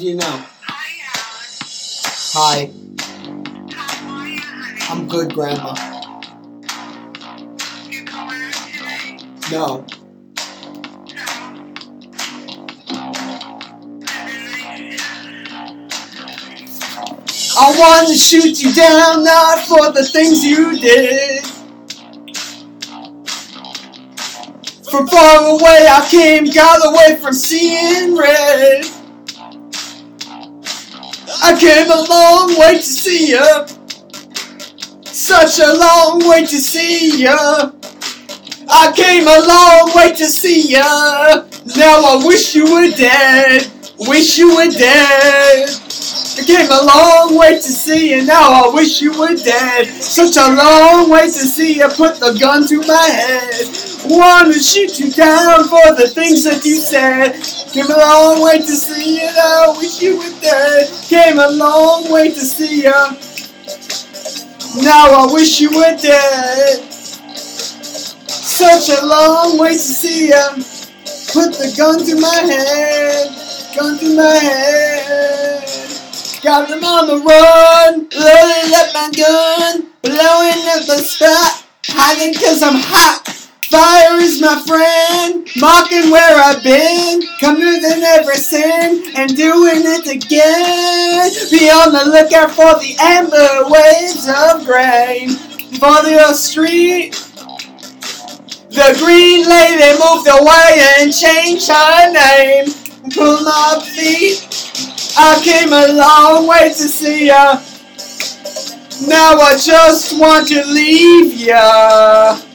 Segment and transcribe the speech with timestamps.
[0.00, 0.24] Do you know?
[0.62, 2.32] Hi, Alex.
[2.32, 2.70] Hi,
[3.74, 4.80] How are you, honey?
[4.88, 5.74] I'm good, Grandma.
[7.86, 9.18] You going out today?
[9.52, 9.84] No,
[17.58, 21.44] I want to shoot you down, not for the things you did.
[24.90, 28.99] From far away I came, got away from seeing red.
[31.50, 33.66] I came a long way to see ya.
[35.02, 37.72] Such a long way to see ya.
[38.70, 41.42] I came a long way to see ya.
[41.76, 43.66] Now I wish you were dead.
[43.98, 45.68] Wish you were dead.
[46.38, 49.88] I came a long way to see you, now I wish you were dead.
[49.88, 53.89] Such a long way to see you, put the gun to my head.
[54.04, 57.32] Wanna shoot you down for the things that you said.
[57.72, 60.88] Came a long way to see you, I wish you were dead.
[61.08, 62.92] Came a long way to see you.
[64.82, 66.92] Now I wish you were dead.
[68.26, 70.48] Such a long way to see you.
[71.32, 73.30] Put the gun to my head.
[73.76, 75.70] Gun to my head.
[76.42, 82.62] Got them on the run, loading up my gun, blowing up the spot, hiding cause
[82.62, 83.39] I'm hot.
[83.70, 90.08] Fire is my friend, mocking where I've been, coming than ever sin, and doing it
[90.10, 91.30] again.
[91.52, 95.30] Be on the lookout for the amber waves of grain,
[95.78, 97.12] for the street.
[98.70, 102.74] The green lady moved away and changed her name.
[103.14, 104.48] Pull my feet.
[105.16, 107.62] I came a long way to see ya.
[109.06, 112.49] Now I just want to leave ya.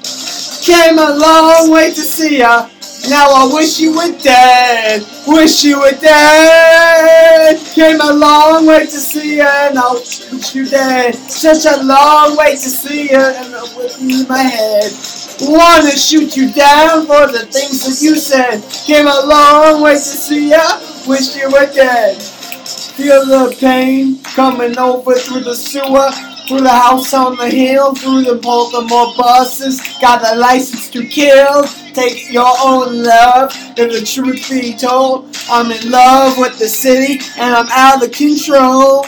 [0.65, 2.67] Came a long way to see ya.
[3.07, 5.05] Now I wish you were dead.
[5.27, 7.59] Wish you were dead.
[7.75, 9.69] Came a long way to see ya.
[9.69, 11.13] And I wish you dead.
[11.13, 13.33] Such a long way to see ya.
[13.37, 14.91] And I'm me in my head.
[15.41, 18.63] Wanna shoot you down for the things that you said.
[18.87, 20.79] Came a long way to see ya.
[21.07, 22.17] Wish you were dead.
[22.97, 26.09] Feel the pain coming over through the sewer,
[26.47, 29.81] through the house on the hill, through the Baltimore buses.
[29.99, 31.63] Got a license to kill.
[31.93, 33.51] Take your own love.
[33.77, 38.11] If the truth be told, I'm in love with the city and I'm out of
[38.11, 39.05] control.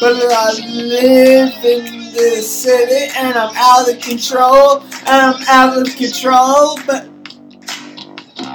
[0.00, 4.80] But I live in this city and I'm out of control.
[4.80, 6.78] And I'm out of control.
[6.86, 7.08] But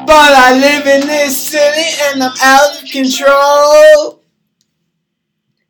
[0.06, 4.25] but I live in this city and I'm out of control.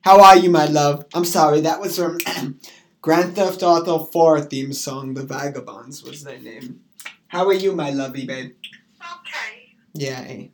[0.05, 1.07] How are you, my love?
[1.16, 2.19] I'm sorry, that was from
[3.01, 6.81] Grand Theft Auto 4 theme song, The Vagabonds was their name.
[7.29, 8.53] How are you, my lovey babe?
[9.01, 9.73] Okay.
[9.95, 10.47] Yeah, eh.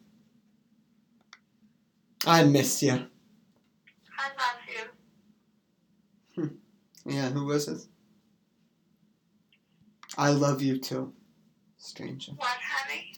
[2.26, 2.94] I miss you.
[4.18, 4.62] I love
[6.38, 6.52] you.
[7.06, 7.82] Yeah, who was it?
[10.18, 11.12] I love you too,
[11.78, 12.32] stranger.
[12.38, 13.16] What, honey?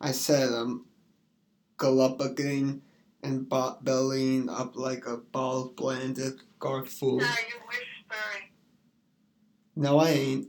[0.00, 0.86] I said, um,
[1.76, 2.82] go up again
[3.24, 7.20] and bot bellying up like a ball blended Garfool.
[7.20, 8.50] Now you whispering.
[9.74, 10.48] No, I ain't.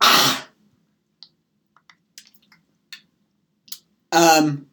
[0.00, 0.48] Ah!
[4.12, 4.66] Um.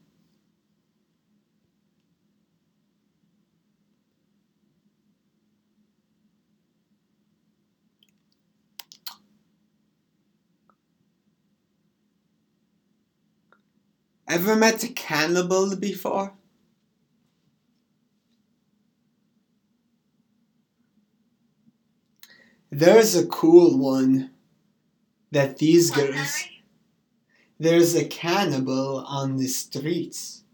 [14.31, 16.31] Ever met a cannibal before?
[22.69, 24.31] There's a cool one
[25.31, 26.15] that these What, girls.
[26.15, 26.63] honey?
[27.59, 30.45] There's a cannibal on the streets.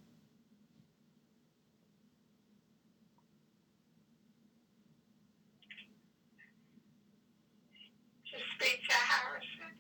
[8.56, 9.78] Speak to Harrison.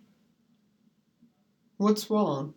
[1.77, 2.53] What's wrong?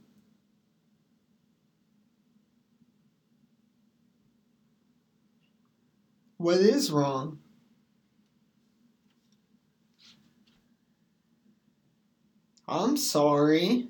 [6.40, 7.38] What is wrong?
[12.66, 13.88] I'm sorry.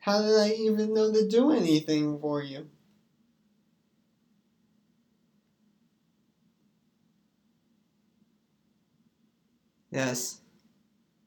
[0.00, 2.68] How did I even know to do anything for you?
[9.90, 10.42] Yes.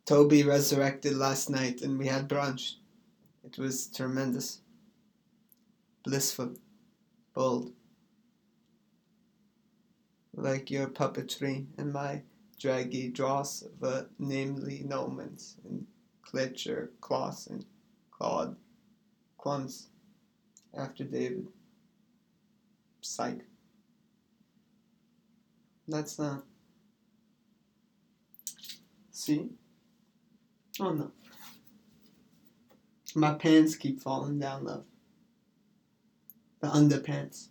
[0.06, 2.74] Toby resurrected last night and we had brunch.
[3.44, 4.62] It was tremendous.
[6.04, 6.54] Blissful.
[7.37, 7.71] Bold.
[10.33, 12.23] Like your puppetry and my
[12.59, 15.85] draggy dross of a namely Nomans and
[16.25, 17.63] Klitcher, Kloss, and
[18.09, 18.55] Claude.
[19.37, 19.89] Cluns.
[20.75, 21.45] After David.
[23.01, 23.41] Psych.
[25.87, 26.43] That's not.
[29.11, 29.51] See?
[30.79, 31.11] Oh no.
[33.13, 34.85] My pants keep falling down, love.
[36.59, 37.50] The underpants.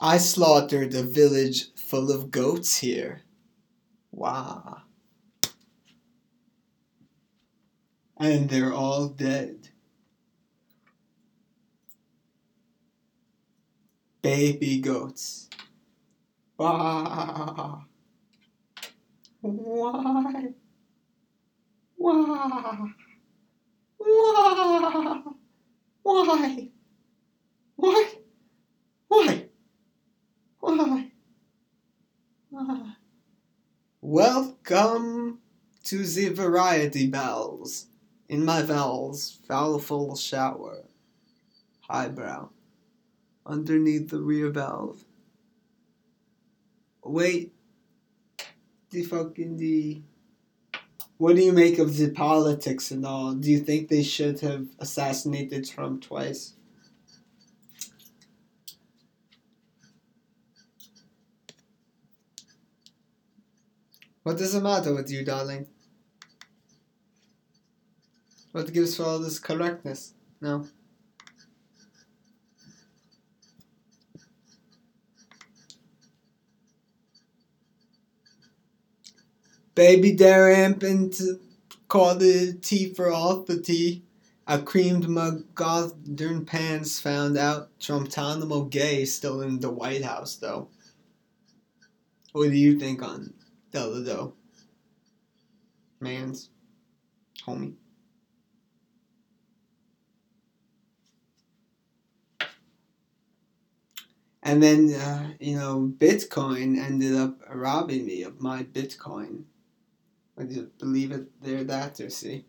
[0.00, 3.20] I slaughtered a village full of goats here.
[4.10, 4.82] Wow.
[8.16, 9.68] And they're all dead.
[14.22, 15.50] Baby goats.
[16.56, 17.84] Wow.
[19.42, 20.52] Why?
[21.96, 22.92] Why?
[23.96, 25.24] Why?
[26.02, 26.68] Why?
[27.78, 28.08] Why?
[30.58, 31.10] Why?
[32.50, 32.96] Why?
[34.02, 35.38] Welcome
[35.84, 37.86] to the variety bells.
[38.28, 40.84] In my valves, foulful shower.
[41.88, 42.50] Highbrow.
[43.46, 45.02] Underneath the rear valve.
[47.02, 47.54] Wait.
[48.90, 50.02] The fucking the.
[51.16, 53.34] What do you make of the politics and all?
[53.34, 56.54] Do you think they should have assassinated Trump twice?
[64.22, 65.66] What does it matter with you, darling?
[68.52, 70.14] What gives for all this correctness?
[70.40, 70.66] No.
[79.80, 81.40] Baby dare amping to
[81.88, 84.02] call the tea for all the tea.
[84.46, 90.68] I creamed my goddamn pants, found out Trumptanimo gay still in the White House though.
[92.32, 93.32] What do you think on
[93.70, 94.34] Delta Doe?
[95.98, 96.50] Mans?
[97.46, 97.72] Homie.
[104.42, 109.44] And then, uh, you know, Bitcoin ended up robbing me of my Bitcoin.
[110.40, 111.42] Would you believe it?
[111.42, 112.46] There, that, or see?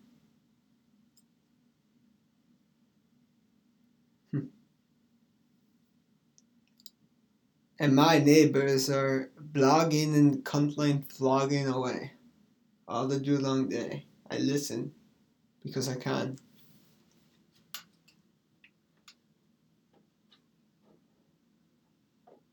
[4.32, 4.46] Hmm.
[7.78, 12.14] And my neighbors are blogging and cuntling, flogging away
[12.88, 14.06] all the do long day.
[14.30, 14.94] I listen
[15.62, 16.38] because I can.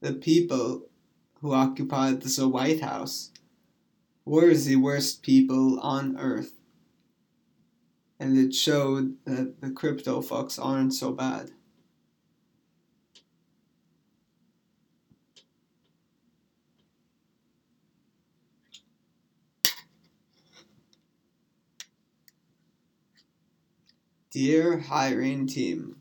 [0.00, 0.88] The people
[1.40, 3.30] who occupied the White House
[4.28, 6.52] were the worst people on earth.
[8.20, 11.52] And it showed that the crypto fucks aren't so bad.
[24.30, 25.96] Dear hiring team,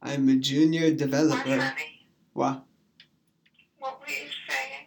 [0.00, 1.74] I'm a junior developer.
[2.32, 2.64] What?
[3.80, 4.86] What were you saying?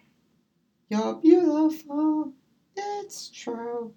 [0.90, 1.27] You're
[1.58, 2.34] beautiful.
[2.76, 3.94] It's true.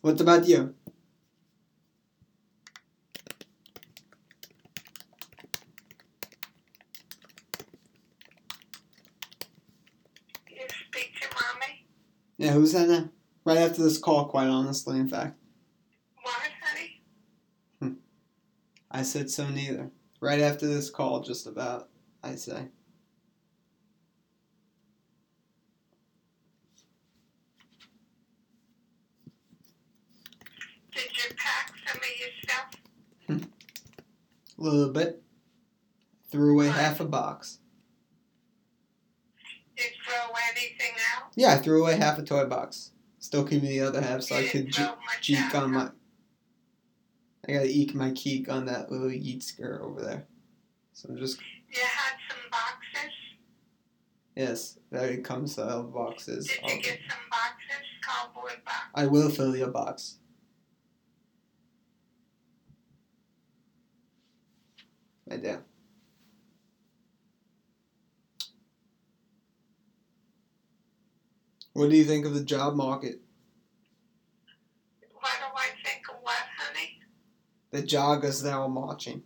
[0.00, 0.74] What about you?
[10.48, 11.86] You speak to mommy?
[12.38, 13.10] Yeah, who's that now?
[13.44, 15.36] Right after this call, quite honestly, in fact.
[16.22, 17.02] What, honey?
[17.80, 17.94] Hmm.
[18.90, 19.90] I said so neither.
[20.20, 21.88] Right after this call, just about,
[22.22, 22.68] I say.
[30.92, 33.50] Did you pack some of yourself?
[34.60, 35.22] A little bit.
[36.30, 37.58] Threw away half a box.
[39.76, 41.32] Did you throw anything out?
[41.34, 42.90] Yeah, I threw away half a toy box.
[43.18, 45.72] Still keeping the other half so I could didn't je- throw much jeek out, on
[45.72, 45.90] my.
[47.48, 50.26] I gotta eke my keek on that little yeet skirt over there.
[50.92, 53.12] So I'm just You had some boxes?
[54.36, 56.46] yes, there it comes the other boxes.
[56.46, 57.86] Did you get some boxes?
[58.02, 58.76] Cardboard box?
[58.94, 60.16] I will fill your box.
[65.30, 65.62] Right there.
[71.72, 73.20] What do you think of the job market?
[75.12, 76.98] What do I think of what, honey?
[77.70, 79.22] The joggers that are marching.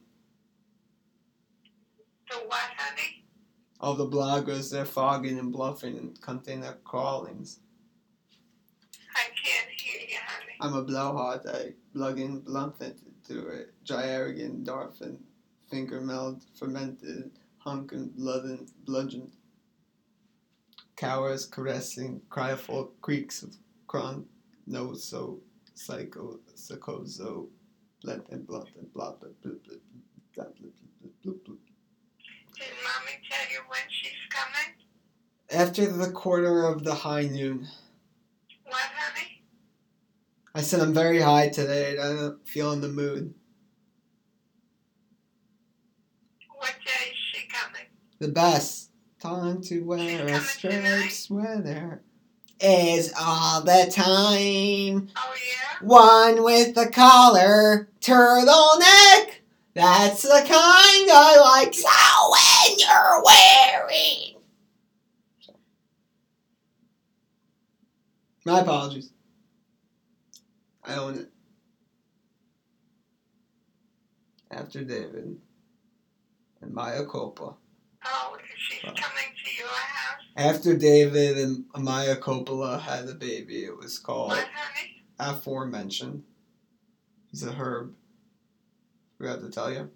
[2.31, 3.25] The what, honey?
[3.81, 7.61] All the bloggers, they're fogging and bluffing and cunting their crawlings.
[9.17, 10.53] I can't hear you, honey.
[10.61, 11.47] I'm a blowhard.
[11.47, 13.73] I plug in blunt into it.
[13.87, 15.17] Dry arrogant, Darfin,
[15.75, 18.45] finger meld, fermented, hunk and blood
[18.87, 19.33] bludgeoned.
[20.95, 23.57] Cowers caressing, cry for creaks of
[23.89, 24.25] cron,
[24.69, 25.41] no so,
[25.75, 27.49] psycho, psychoso,
[28.03, 29.75] blend and blunt and blah blah blah blah
[30.37, 31.57] blah blah blah blah blah.
[32.55, 34.71] Did mommy tell you when she's coming?
[35.51, 37.67] After the quarter of the high noon,
[38.65, 39.43] What, honey?
[40.55, 43.35] I said I'm very high today and I don't feel in the mood.
[46.57, 47.89] What day is she coming?
[48.25, 48.89] The best
[49.21, 52.01] time to wear a striped sweater
[52.59, 55.11] is all the time.
[55.15, 55.87] Oh, yeah?
[55.87, 59.27] One with the collar, turtleneck.
[59.75, 61.75] That's the kind I like.
[61.75, 61.91] So
[62.33, 64.37] when you're wearing.
[68.47, 69.11] My apologies.
[70.83, 71.31] I own it.
[74.51, 75.37] After David
[76.63, 77.57] and Maya Coppola.
[78.07, 78.95] Oh, she's coming
[79.45, 80.21] to your house?
[80.37, 85.03] After David and Maya Coppola had a baby, it was called What, honey?
[85.19, 86.23] aforementioned.
[87.31, 87.95] He's a herb.
[89.19, 89.91] Forgot to tell you.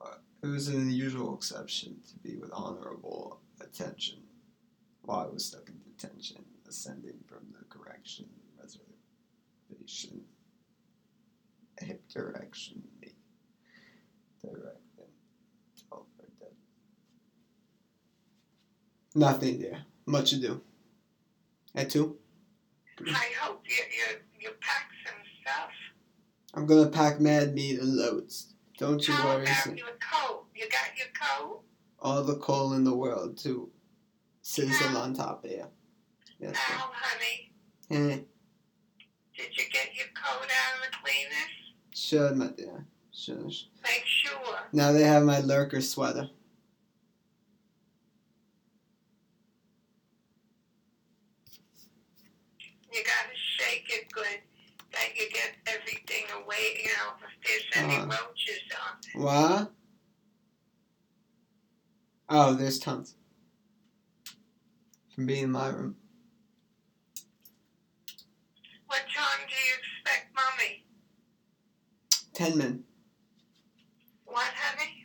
[0.00, 4.18] Uh, It was an unusual exception to be with honorable attention
[5.02, 8.26] while I was stuck in detention, ascending from the correction
[8.60, 10.22] reservation.
[11.80, 13.12] Hip direction, me.
[14.42, 14.72] Directing.
[15.90, 16.54] Tell for dead.
[19.16, 19.78] Nothing there.
[20.04, 20.60] Much ado.
[21.74, 22.18] At two.
[23.00, 25.70] I hope you, you, you pack some stuff.
[26.52, 28.52] I'm gonna pack mad meat and loads.
[28.78, 29.44] Don't you How worry.
[29.44, 29.76] about son.
[29.78, 30.44] your coat?
[30.54, 31.62] You got your coat?
[31.98, 33.70] All the coal in the world to
[34.42, 35.64] sizzle on top of you.
[36.38, 37.52] Yes, Now, honey,
[37.90, 38.10] sir.
[38.12, 38.18] Eh,
[39.34, 41.54] did you get your coat out of the cleaners?
[41.94, 42.84] Sure, my dear.
[43.12, 43.46] Should.
[43.82, 44.58] Make sure.
[44.74, 46.28] Now they have my lurker sweater.
[52.92, 54.40] You gotta shake it good.
[54.92, 55.56] That you get
[56.58, 58.06] everything away, if there's any Uh.
[58.06, 59.18] roaches on it.
[59.18, 59.72] What?
[62.28, 63.14] Oh, there's tons.
[65.14, 65.96] From being in my room.
[68.86, 70.84] What time do you expect mommy?
[72.34, 72.84] Ten men.
[74.24, 75.02] What, honey?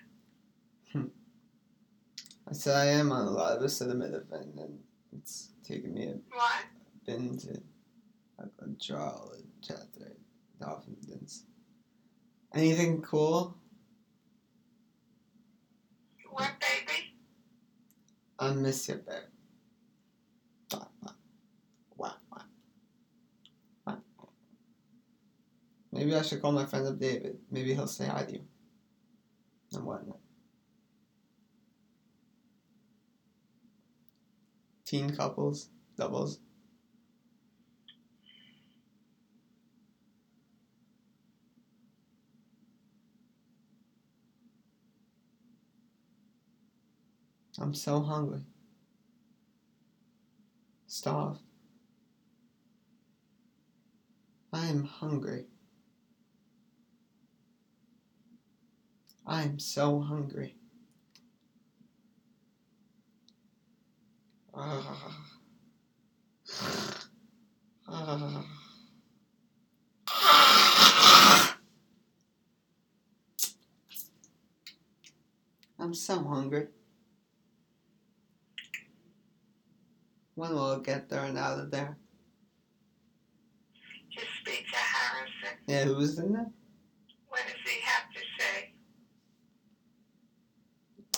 [2.48, 4.80] I said I am on a lot of acetaminophen and
[5.14, 6.66] it's taken me a What?
[7.06, 7.62] been to
[8.40, 10.12] a, a trial and chapter
[10.62, 11.46] Dolphins.
[12.54, 13.58] Anything cool?
[16.30, 17.14] What, baby?
[18.40, 19.16] I miss you, babe.
[20.72, 21.12] Wah, wah.
[21.98, 22.44] Wah, wah.
[23.86, 23.96] Wah.
[25.92, 27.38] Maybe I should call my friend up David.
[27.50, 28.44] Maybe he'll say hi to you.
[29.74, 30.20] And whatnot.
[34.86, 36.40] Teen couples, doubles.
[47.62, 48.42] I'm so hungry.
[50.88, 51.42] Starved.
[54.52, 55.46] I am hungry.
[59.28, 60.56] I am so hungry.
[64.56, 65.22] Ah.
[67.88, 68.44] Ah.
[75.78, 76.68] I'm so hungry.
[80.42, 81.96] When will it get there and out of there?
[84.12, 85.60] Just speak to Harrison.
[85.68, 86.50] Yeah, who was in there?
[87.30, 88.74] What does he have to say?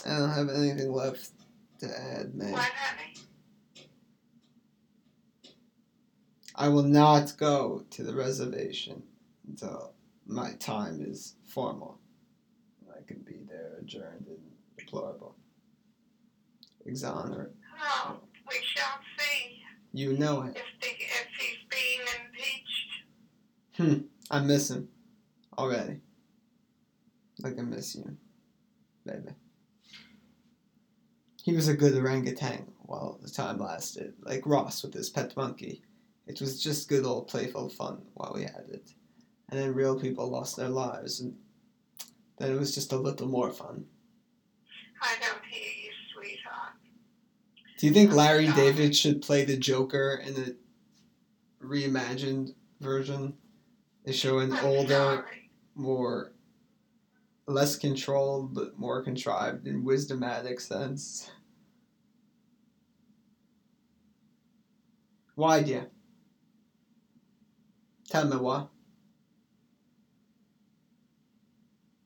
[0.05, 1.29] I don't have anything left
[1.79, 2.51] to add, man.
[2.51, 3.15] What, honey?
[6.55, 9.03] I will not go to the reservation
[9.47, 9.93] until
[10.27, 11.97] my time is formal.
[12.91, 15.37] I can be there adjourned and deplorable.
[16.85, 17.53] Exonerate.
[17.81, 18.19] Oh,
[18.53, 19.62] we shall see
[19.93, 20.55] You know it.
[20.55, 22.91] if, the, if he's being impeached.
[23.77, 24.07] Hmm.
[24.31, 24.88] I miss him
[25.57, 26.00] already.
[27.39, 28.15] Like I miss you,
[29.05, 29.31] baby.
[31.43, 35.81] He was a good orangutan while the time lasted, like Ross with his pet monkey.
[36.25, 38.91] It was just good old playful fun while we had it.
[39.50, 41.36] And then real people lost their lives, and
[42.38, 43.86] then it was just a little more fun.
[45.01, 45.42] I don't hear you, sweetheart.
[47.77, 53.33] Do you think Larry David should play the Joker in a reimagined version?
[54.05, 55.25] They show an older,
[55.75, 56.33] more
[57.47, 61.29] less controlled but more contrived in wisdomatic sense.
[65.35, 65.89] Why, dear?
[68.09, 68.67] Tell me why.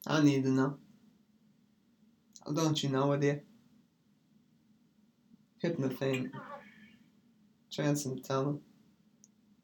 [0.06, 0.78] I need to know.
[2.52, 3.42] Don't you know, dear?
[5.60, 6.30] Hypnothing,
[7.70, 8.60] transcendental,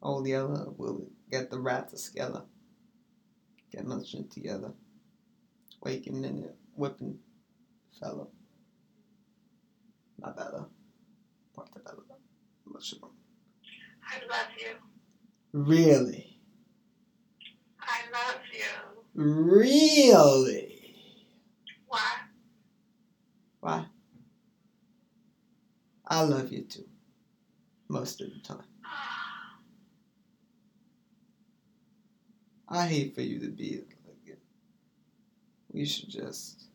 [0.01, 2.43] all the other will get the rats together.
[3.71, 4.73] Get much together.
[5.81, 7.19] Waking in minute, whipping
[7.99, 8.29] fellow.
[10.19, 10.65] Not better.
[11.53, 12.03] Portobello.
[12.65, 13.11] Mushroom.
[14.03, 14.75] I love you.
[15.51, 16.39] Really?
[17.79, 19.21] I love you.
[19.23, 20.95] Really?
[21.87, 22.11] Why?
[23.59, 23.85] Why?
[26.07, 26.85] I love you too.
[27.87, 28.63] Most of the time.
[32.67, 33.95] I hate for you to be like.
[35.71, 36.67] We should just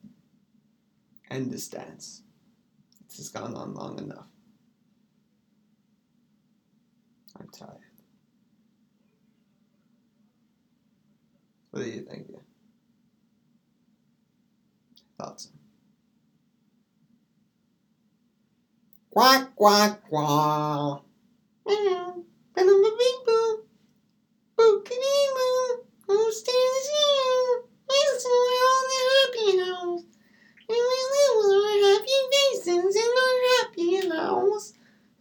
[1.30, 2.22] end this dance.
[3.08, 4.26] This has gone on long enough.
[7.40, 7.78] I'm tired.
[11.70, 12.26] What do you think?
[15.18, 15.48] Thoughts?
[19.12, 21.02] Quack, quack, quack.
[21.66, 22.20] Mm-hmm.
[22.56, 23.00] Meow.
[26.90, 27.62] Here?
[28.56, 30.04] The happy house.
[30.68, 34.66] And we live with our happy faces in our happy house.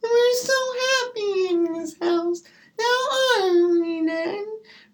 [0.03, 2.41] And we're so happy in this house.
[2.77, 2.99] Now
[3.39, 4.45] I'm then.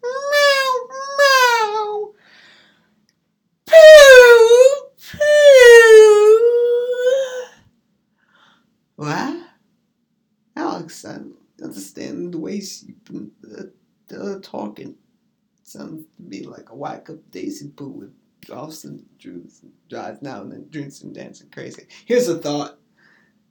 [0.03, 0.71] Meow,
[1.19, 2.13] meow.
[3.67, 4.55] Pooh.
[11.03, 11.17] I
[11.63, 14.95] understand the way you've been uh, uh, talking.
[15.63, 20.41] Sounds to be like a whack up Daisy Poo with Dawson Drews and drives now
[20.41, 21.88] and then drinks and dancing crazy.
[22.05, 22.77] Here's a thought.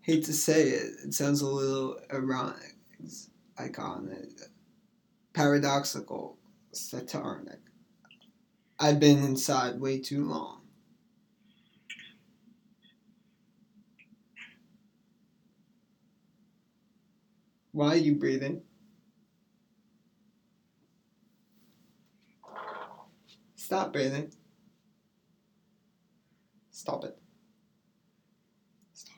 [0.02, 2.76] Hate to say it, it sounds a little ironic,
[3.58, 4.42] iconic,
[5.32, 6.36] paradoxical,
[6.72, 7.58] satiric.
[8.78, 10.63] I've been inside way too long.
[17.74, 18.62] Why are you breathing?
[23.56, 24.32] Stop breathing.
[26.70, 27.18] Stop it.
[28.92, 29.16] Stop.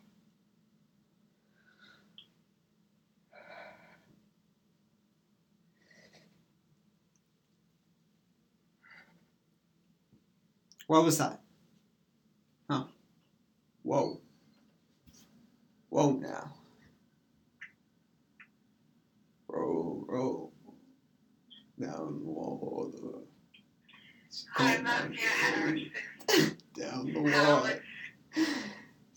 [10.86, 11.42] What was that?
[12.70, 12.84] Huh?
[13.82, 14.22] Whoa.
[15.90, 16.55] Whoa now.
[19.56, 20.52] Roll, roll.
[21.80, 23.20] Down the water.
[24.54, 25.90] I love you, Harrison.
[26.78, 27.82] Down the water.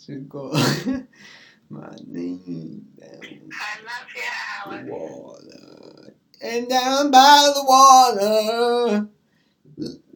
[0.06, 0.52] To go
[1.70, 6.16] my name down I love you, the water.
[6.42, 9.08] And down by the water.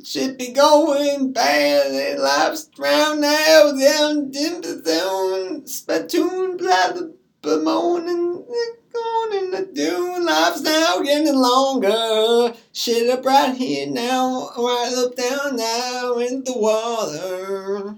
[0.04, 1.92] Should be going bad.
[1.92, 3.74] It life's drowned now.
[3.78, 5.62] Down dim the.
[5.66, 8.46] Spittoon, blather, bemoaning.
[9.04, 10.26] Going in the dune.
[10.26, 12.54] Life's now getting longer.
[12.72, 14.50] Shit up right here now.
[14.58, 17.96] Right up down now in the water.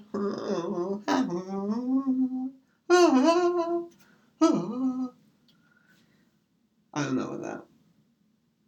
[6.93, 7.65] I don't know what that.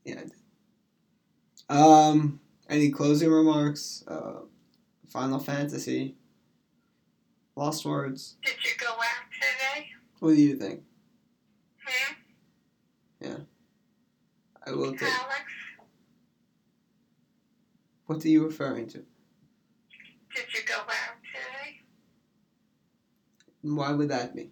[0.04, 0.24] Yeah.
[1.70, 4.04] Um, any closing remarks?
[4.08, 4.42] Uh,
[5.08, 6.16] Final Fantasy.
[7.56, 8.36] Lost words.
[8.44, 9.88] Did you go out today?
[10.20, 10.84] What do you think?
[13.22, 13.44] Hmm?
[14.66, 15.04] I will take.
[15.04, 15.42] Alex?
[18.06, 18.98] What are you referring to?
[19.00, 21.82] Did you go out today?
[23.62, 24.52] Why would that be?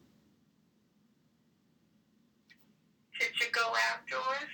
[3.19, 4.49] Did you go outdoors?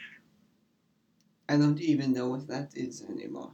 [1.49, 3.51] I don't even know what that is anymore.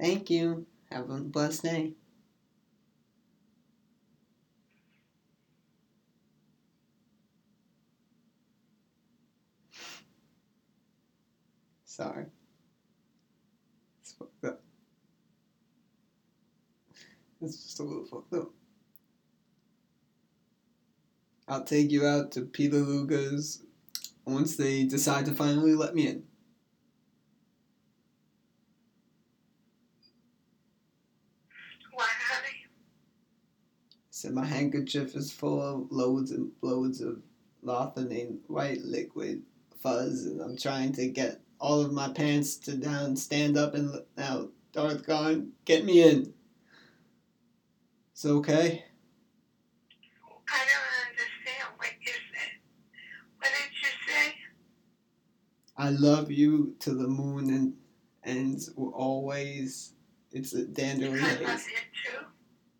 [0.00, 0.66] Thank you.
[0.90, 1.92] Have a blessed day.
[11.94, 12.24] Sorry.
[14.02, 14.60] It's fucked up.
[17.40, 18.50] It's just a little fucked up.
[21.46, 23.62] I'll take you out to Peter Luger's
[24.26, 26.24] once they decide to finally let me in.
[31.92, 32.08] Why?
[34.10, 37.22] Said my handkerchief is full of loads and loads of
[37.64, 39.42] Lothanine white liquid
[39.78, 43.94] fuzz, and I'm trying to get all of my pants to down, stand up, and
[44.16, 45.52] now Darth gone.
[45.64, 46.32] Get me in.
[48.12, 48.84] It's okay.
[50.48, 52.52] I don't understand what you said.
[53.38, 54.34] What did you say?
[55.76, 57.74] I love you to the moon and
[58.22, 59.92] and always.
[60.32, 61.62] It's a dandelion I love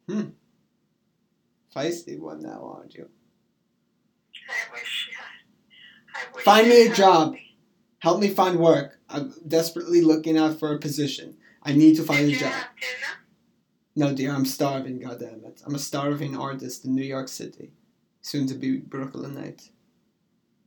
[0.08, 0.12] you too.
[0.12, 0.28] Hmm.
[1.74, 3.08] Feisty one now, aren't you?
[4.48, 5.16] I wish you.
[6.14, 7.32] I wish Find me a job.
[7.32, 7.43] me.
[8.04, 9.00] Help me find work.
[9.08, 11.38] I'm desperately looking out for a position.
[11.62, 12.52] I need to find Did a you job.
[13.96, 15.62] No, dear, I'm starving, goddammit.
[15.64, 17.72] I'm a starving artist in New York City.
[18.20, 19.70] Soon to be Brooklynite.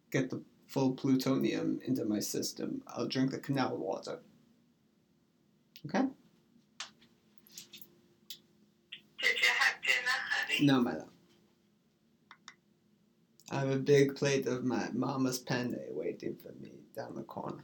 [0.10, 2.82] Get the full plutonium into my system.
[2.88, 4.18] I'll drink the canal water.
[5.86, 6.08] Okay?
[9.22, 10.66] Did you have dinner, honey?
[10.66, 11.17] No, my love.
[13.52, 17.64] I have a big plate of my mama's penne waiting for me down the corner.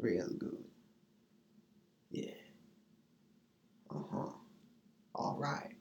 [0.00, 0.64] Real good.
[2.10, 2.30] Yeah.
[3.90, 4.30] Uh huh.
[5.14, 5.74] All right.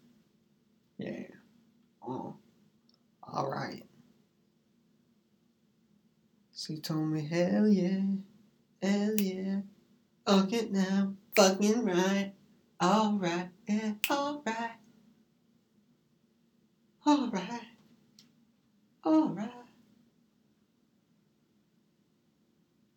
[0.98, 1.28] Yeah.
[2.08, 2.32] Uh.
[3.24, 3.84] All right.
[6.56, 8.02] She told me, hell yeah,
[8.82, 9.62] hell yeah.
[10.28, 12.34] Okay now, fucking right.
[12.80, 14.78] All right, yeah, all right.
[17.06, 17.73] All right.
[19.06, 19.50] All right.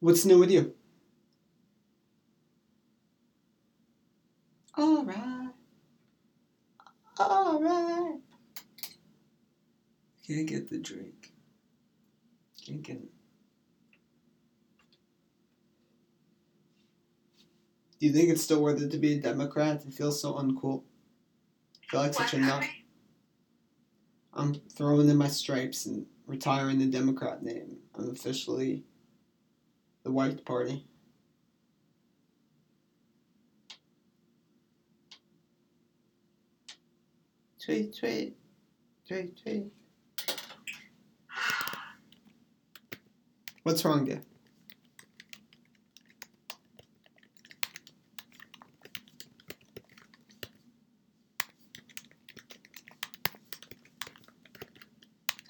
[0.01, 0.75] What's new with you?
[4.77, 5.51] All right.
[7.19, 8.19] All right.
[10.27, 11.33] Can't get the drink.
[12.65, 13.11] Can't get it.
[17.99, 19.83] Do you think it's still worth it to be a Democrat?
[19.87, 20.83] It feels so uncool.
[21.83, 22.65] I feel like What, such a nut.
[24.37, 27.79] I'm throwing in my stripes and retiring the Democrat name.
[27.95, 28.85] I'm officially
[30.05, 30.87] the white party.
[37.65, 38.37] Tweet, tweet,
[39.09, 39.67] tweet, tweet.
[43.63, 44.21] What's wrong, dear?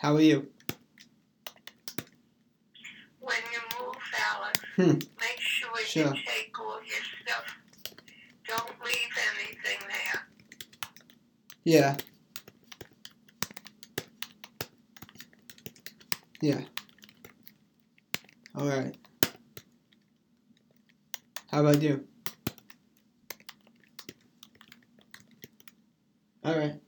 [0.06, 0.46] How are you?
[3.18, 3.96] When you move,
[4.32, 4.92] Alex, Hmm.
[5.18, 6.14] make sure Sure.
[6.14, 7.56] you take all your stuff.
[8.46, 10.28] Don't leave anything there.
[11.64, 11.96] Yeah.
[16.40, 16.60] Yeah.
[18.54, 18.96] All right.
[21.50, 22.06] How about you?
[26.44, 26.80] All right.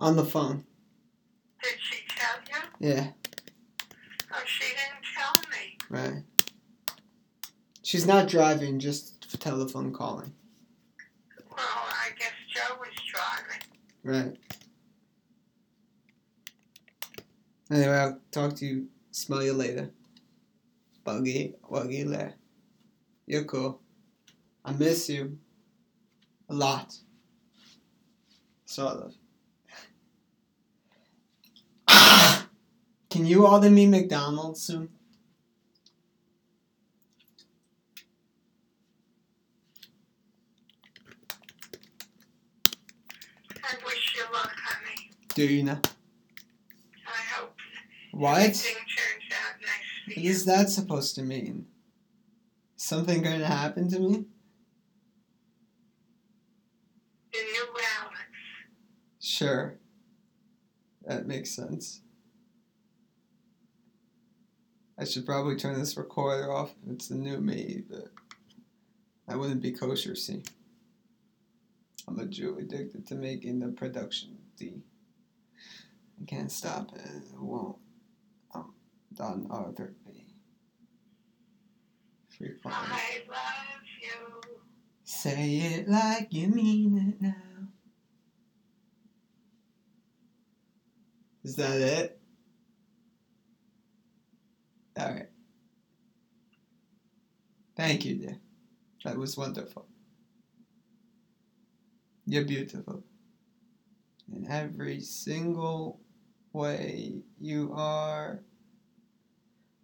[0.00, 0.64] On the phone.
[1.62, 2.88] Did she tell you?
[2.88, 3.08] Yeah.
[4.32, 5.78] Oh, she didn't tell me.
[5.90, 6.22] Right.
[7.82, 10.32] She's not driving, just for telephone calling.
[11.50, 13.62] Well, I guess Joe was driving.
[14.04, 14.36] Right.
[17.70, 18.88] Anyway, I'll talk to you.
[19.10, 19.90] Smell you later.
[21.04, 22.34] Buggy, buggy there.
[23.26, 23.80] You're cool.
[24.64, 25.38] I miss you.
[26.48, 26.94] A lot.
[28.64, 29.14] Sort of.
[33.18, 34.90] Can you order me McDonald's soon?
[43.56, 45.10] I wish you luck, honey.
[45.34, 45.80] Do you know?
[47.08, 47.56] I hope
[48.12, 48.38] What?
[48.38, 51.66] everything turns out nice What is that supposed to mean?
[52.76, 54.26] Something going to happen to me?
[57.32, 57.66] The new
[58.00, 58.20] Alex.
[59.18, 59.74] Sure.
[61.04, 62.02] That makes sense.
[64.98, 68.08] I should probably turn this recorder off it's the new me, but
[69.28, 70.42] that wouldn't be kosher, see.
[72.08, 74.82] I'm a Jew addicted to making the production D.
[76.20, 77.04] I can't stop it.
[77.04, 77.76] It won't.
[78.52, 78.72] I'm
[79.14, 80.24] done Arthur B.
[82.36, 82.54] Free.
[82.64, 84.40] I love you.
[85.04, 87.34] Say it like you mean it now.
[91.44, 92.17] Is that it?
[94.98, 95.28] Alright.
[97.76, 98.38] Thank you, dear.
[99.04, 99.86] That was wonderful.
[102.26, 103.04] You're beautiful.
[104.32, 106.00] In every single
[106.52, 108.40] way you are.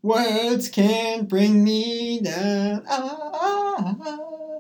[0.03, 2.85] Words can't bring me down.
[2.89, 4.59] Ah,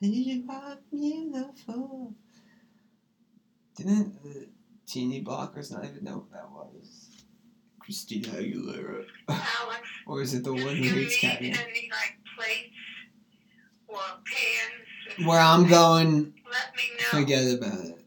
[0.00, 2.14] you are beautiful.
[3.76, 4.48] Didn't the
[4.86, 7.11] teeny blockers not even know what that was?
[7.92, 9.04] Christina Aguilera.
[10.06, 12.72] Or is it the one who hates any like
[13.86, 17.18] or Where I'm going, let me know.
[17.18, 17.98] forget about it.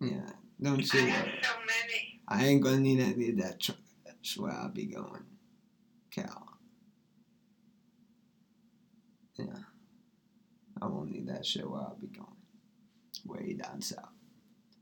[0.00, 0.30] Yeah,
[0.62, 1.38] don't you have worry.
[1.42, 2.20] so many.
[2.28, 5.24] I ain't gonna need any of that trash where I'll be going.
[6.10, 6.48] Cal.
[9.38, 9.46] Yeah.
[10.80, 12.28] I won't need that shit where I'll be going.
[13.26, 14.10] Way down south.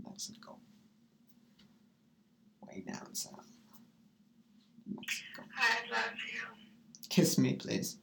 [0.05, 0.59] Mexico.
[2.67, 3.50] Way down south.
[5.57, 6.41] I love you.
[7.09, 7.97] Kiss me, please.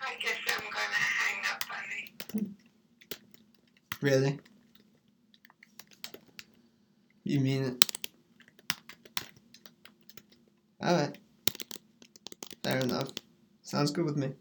[0.00, 2.54] I guess I'm gonna hang up on you.
[4.00, 4.38] Really?
[7.24, 7.84] You mean it?
[10.82, 11.18] Alright.
[12.62, 13.08] Fair enough.
[13.62, 14.32] Sounds good with me.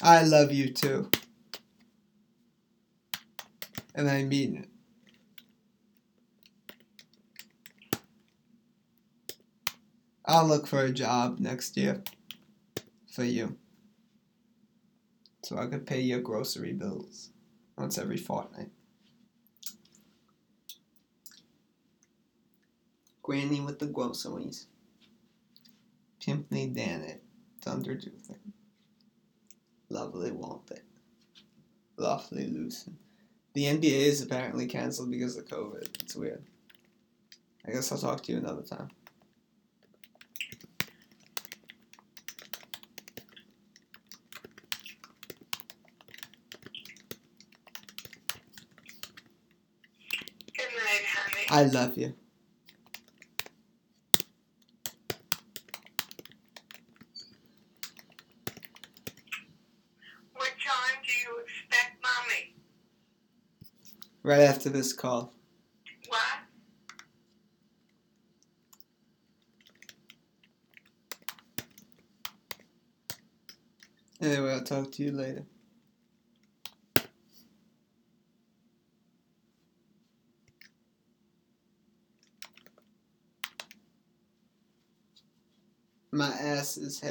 [0.00, 1.10] I love you too.
[3.94, 4.68] And I mean it.
[10.24, 12.02] I'll look for a job next year
[13.10, 13.56] for you.
[15.42, 17.30] So I could pay your grocery bills
[17.76, 18.68] once every fortnight.
[23.22, 24.66] Granny with the groceries.
[26.20, 27.22] Pimply Dan it.
[27.62, 28.52] Thunder Juthan.
[29.90, 30.84] Lovely won't it?
[31.96, 32.94] Lovely Lucen.
[33.54, 36.02] The NBA is apparently cancelled because of COVID.
[36.02, 36.44] It's weird.
[37.66, 38.90] I guess I'll talk to you another time.
[50.54, 51.46] Good night, honey.
[51.50, 52.14] I love you.
[60.38, 62.54] what time do you expect mommy?
[64.28, 65.32] Right after this call.
[66.06, 66.20] What?
[74.20, 75.46] Anyway, I'll talk to you later.
[86.12, 87.02] My ass is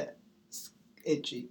[1.04, 1.48] itchy.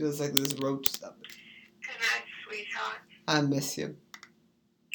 [0.00, 1.12] Feels like there's roach stuff.
[1.20, 3.00] Good night, sweetheart.
[3.28, 3.94] I miss you.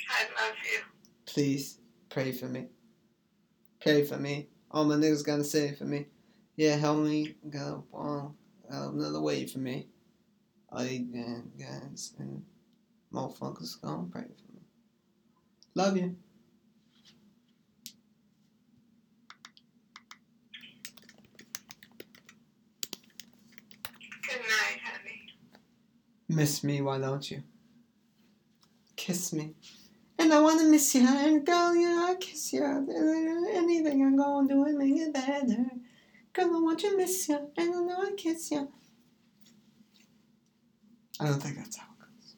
[0.09, 0.79] I love you.
[1.27, 1.77] Please
[2.09, 2.65] pray for me.
[3.79, 4.47] Pray for me.
[4.71, 6.07] All my niggas gotta say for me.
[6.55, 7.35] Yeah, help me.
[7.47, 8.33] Go on
[8.73, 9.89] uh, another way for me.
[10.69, 12.41] All you guys and
[13.13, 14.61] motherfuckers gonna pray for me.
[15.75, 16.15] Love you.
[24.27, 25.21] Good night, honey.
[26.27, 27.43] Miss me, why don't you?
[28.95, 29.53] Kiss me.
[30.17, 32.63] And I wanna miss you, and girl, you know, I kiss you.
[32.63, 35.65] Anything I'm gonna do it make it better.
[36.33, 38.71] Girl, I want you to miss you, and I know I kiss you.
[41.19, 42.35] I don't think that's how it goes.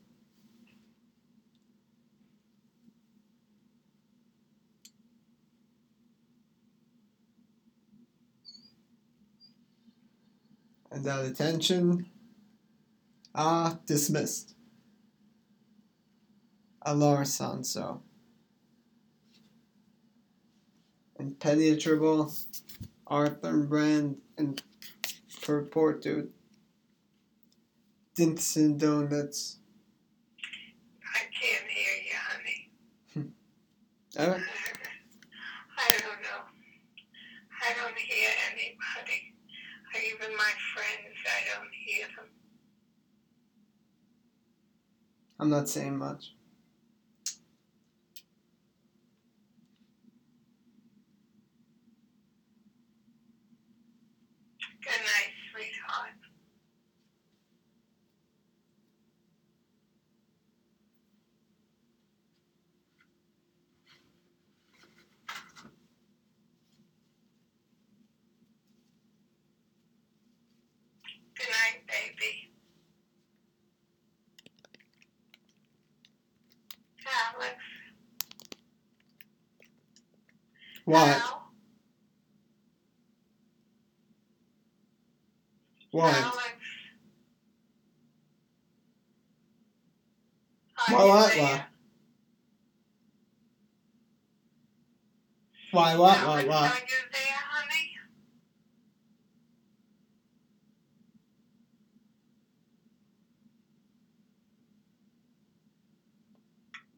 [10.91, 12.05] And that attention,
[13.37, 14.55] ah, dismissed.
[16.85, 18.01] Alar Sanso.
[21.19, 22.33] Impenetrable,
[23.05, 24.61] Arthur Brand, and
[25.41, 26.29] Purported.
[28.15, 29.59] Dinson Donuts.
[31.03, 32.71] I can't hear you, honey.
[34.17, 34.41] Alright.
[35.77, 36.41] I don't know.
[37.61, 39.35] I don't hear anybody.
[39.95, 42.36] Even my friends, I don't hear them.
[45.39, 46.33] I'm not saying much.
[54.81, 56.13] Good night, sweetheart.
[71.35, 72.51] Good night, baby.
[77.35, 77.55] Alex.
[80.87, 81.05] What?
[81.09, 81.51] Al?
[85.91, 86.13] What?
[86.15, 86.37] Alex.
[90.87, 91.43] Are What, what, there?
[91.43, 91.61] what?
[95.71, 96.71] Why, what, How what, much what?
[96.71, 97.91] are you there, honey?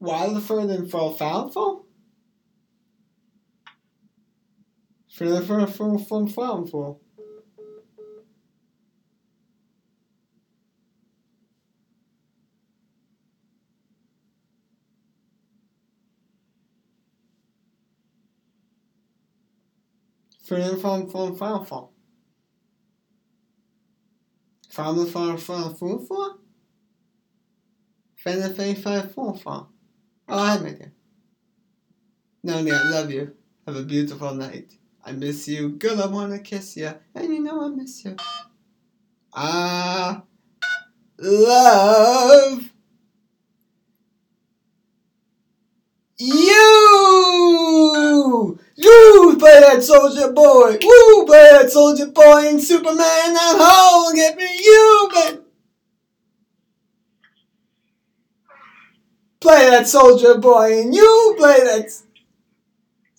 [0.00, 1.84] Wildfer than for Falfel?
[5.20, 6.98] For the for for for Falfel.
[20.42, 21.90] For the from from Falfel.
[24.70, 26.38] From the from from Falfel?
[28.16, 29.68] Fan the fan fan Falfel.
[30.30, 30.92] Oh, hi, Megan.
[32.42, 33.36] No, no, I love you.
[33.66, 34.79] Have a beautiful night.
[35.04, 35.70] I miss you.
[35.70, 36.92] Girl, I wanna kiss you.
[37.14, 38.16] And you know I miss you.
[39.32, 40.22] I ah,
[41.18, 42.70] love
[46.18, 46.60] you.
[48.76, 50.78] You play that soldier boy.
[50.82, 52.96] Woo, play that soldier boy and Superman
[53.34, 54.12] that hole.
[54.14, 55.38] Get me you, baby.
[59.40, 61.90] Play that soldier boy and you play that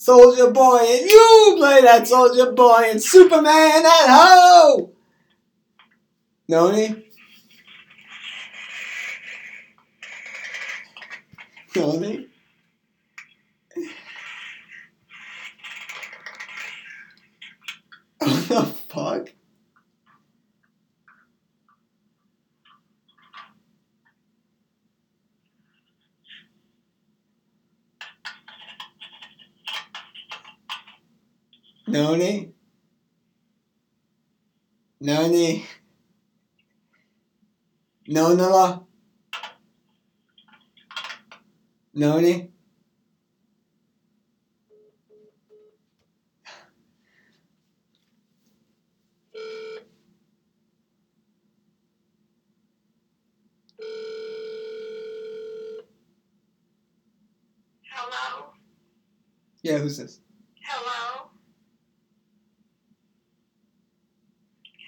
[0.02, 4.92] soldier boy and you play that soldier boy and Superman at home.
[6.48, 7.06] Noni?
[11.76, 12.28] Noni?
[18.22, 19.31] What the fuck?
[31.92, 32.54] Noni?
[35.02, 35.66] Noni?
[38.08, 38.86] Nonala?
[41.94, 42.50] Noni?
[57.84, 58.54] Hello?
[59.62, 60.22] Yeah, who's this?
[60.64, 61.32] Hello?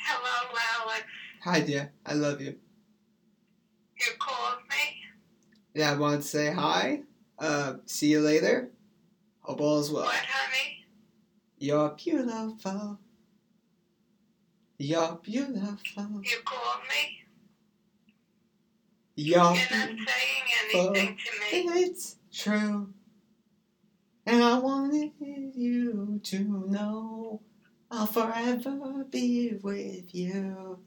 [0.06, 1.06] Hello, Alex.
[1.44, 1.92] Hi, dear.
[2.06, 2.56] I love you.
[3.98, 5.04] You called me?
[5.74, 7.02] Yeah, I wanted to say hi.
[7.38, 8.70] Uh, see you later.
[9.42, 10.06] Hope all is well.
[10.06, 10.86] What, honey?
[11.58, 12.98] You're beautiful.
[14.78, 16.22] You're beautiful.
[16.24, 17.26] You called me?
[19.16, 19.98] You're You're not saying
[20.74, 21.82] anything to me.
[21.82, 22.94] It's true.
[24.26, 27.42] And I wanted you to know
[27.92, 30.80] I'll forever be with you.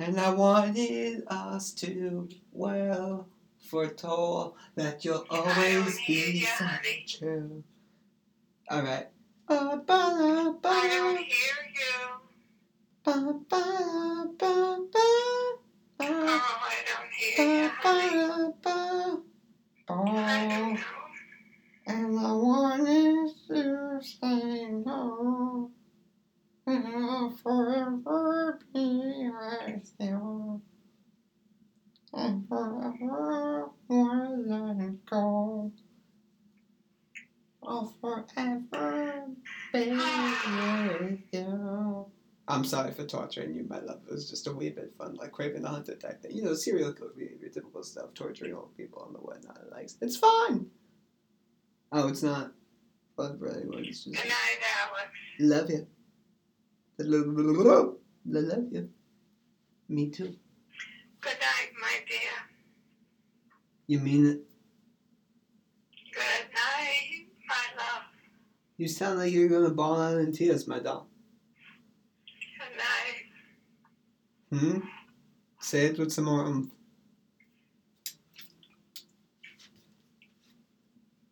[0.00, 3.28] And I wanted us to, well,
[3.68, 6.66] foretold that you'll always be so
[7.06, 7.62] true.
[8.72, 9.08] Alright.
[9.46, 10.68] Ba ba ba.
[10.70, 12.16] I don't hear you.
[13.04, 13.14] ba
[13.50, 15.06] ba ba ba
[16.00, 17.92] Oh, I don't hear you, ba
[18.62, 19.20] ba
[19.90, 20.84] I ba.
[21.88, 25.70] And I wanted to say no.
[26.72, 30.62] I'll forever be with you.
[32.12, 35.72] And forever won't let go.
[37.66, 39.24] I'll forever
[39.72, 42.06] be with you.
[42.46, 44.00] I'm sorry for torturing you, my love.
[44.08, 46.32] It was just a wee bit fun, like craving the Hunter type thing.
[46.36, 49.58] You know, serial killer behavior, typical stuff, torturing old people and the whatnot.
[49.70, 50.66] Like, it's fun.
[51.92, 52.52] Oh, it's not
[53.16, 53.84] fun for anyone.
[53.84, 55.10] It's just Good night, Alex.
[55.38, 55.86] love you.
[57.00, 58.88] I love you.
[59.88, 60.34] Me too.
[61.20, 62.30] Good night, my dear.
[63.86, 64.40] You mean it?
[66.12, 68.02] Good night, my love.
[68.76, 71.08] You sound like you're gonna ball out in tears, my doll.
[72.58, 72.76] Good
[74.60, 74.60] night.
[74.60, 74.80] Hmm?
[75.60, 76.70] Say it with some more oomph.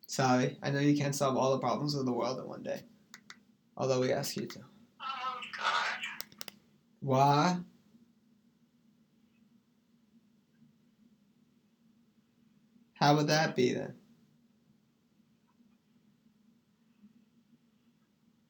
[0.06, 2.80] Sorry, I know you can't solve all the problems of the world in one day.
[3.76, 4.60] Although we ask you to.
[7.00, 7.58] Why?
[12.94, 13.94] How would that be then?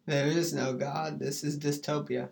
[0.06, 1.18] There is no God.
[1.18, 2.30] This is dystopia.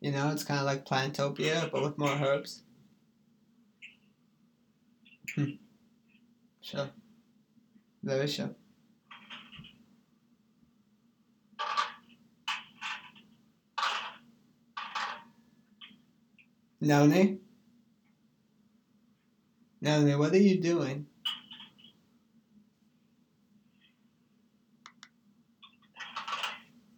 [0.00, 2.62] You know, it's kind of like Plantopia, but with more herbs.
[5.34, 5.50] Hmm.
[6.62, 6.88] Sure.
[8.02, 8.54] Very sure.
[16.80, 17.38] Noni?
[19.80, 21.06] Noni, what are you doing?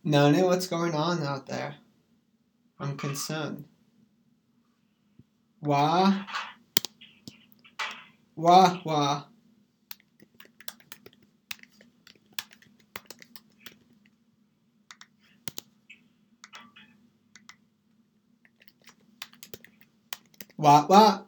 [0.02, 1.76] Nani, what's going on out there?
[2.78, 3.66] I'm concerned.
[5.60, 6.24] Wah?
[8.34, 9.24] Wah, wah.
[20.60, 21.22] Wah, wah.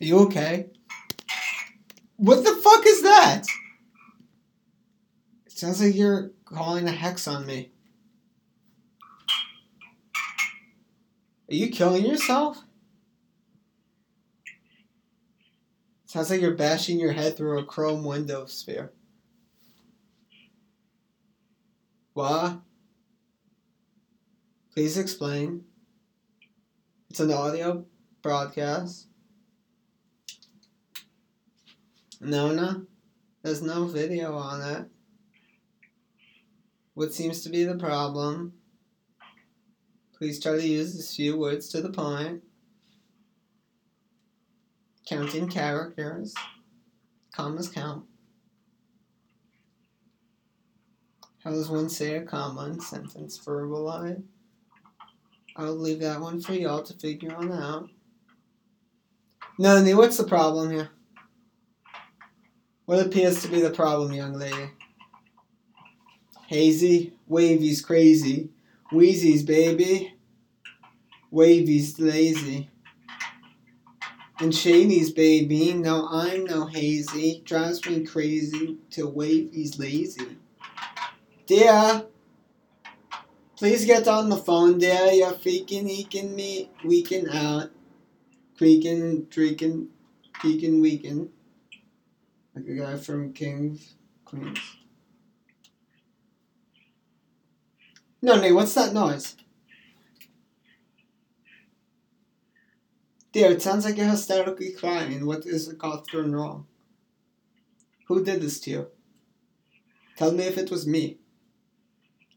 [0.00, 0.70] Are you okay?
[2.16, 3.42] What the fuck is that?
[5.44, 7.72] It sounds like you're calling a hex on me.
[11.50, 12.64] Are you killing yourself?
[16.14, 18.92] Sounds like you're bashing your head through a chrome window sphere.
[22.12, 22.60] What?
[24.72, 25.64] Please explain.
[27.10, 27.84] It's an audio
[28.22, 29.08] broadcast.
[32.20, 32.86] No, no.
[33.42, 34.86] There's no video on it.
[36.94, 38.52] What seems to be the problem?
[40.16, 42.44] Please try to use as few words to the point.
[45.14, 46.34] Counting characters.
[47.32, 48.04] Commas count.
[51.44, 54.24] How does one say a comma in sentence verbalized?
[55.54, 57.88] I'll leave that one for y'all to figure on out.
[59.56, 60.90] Nani, what's the problem here?
[62.86, 64.70] What appears to be the problem, young lady?
[66.48, 68.50] Hazy, Wavy's crazy,
[68.90, 70.16] Wheezy's baby,
[71.30, 72.68] Wavy's lazy.
[74.40, 80.38] And Shady's baby, no, I'm no hazy, drives me crazy till Wavy's lazy.
[81.46, 82.06] Dear,
[83.56, 85.12] please get on the phone, dear.
[85.12, 87.70] You're freaking, eking me, weeking out,
[88.58, 89.88] creaking, drinking,
[90.42, 91.28] peeking, weeking.
[92.56, 94.58] Like a guy from King's Queens.
[98.20, 99.36] No, Nate, what's that noise?
[103.34, 105.26] Dear, it sounds like you're hysterically crying.
[105.26, 106.68] What is it called going wrong?
[108.06, 108.86] Who did this to you?
[110.16, 111.18] Tell me if it was me.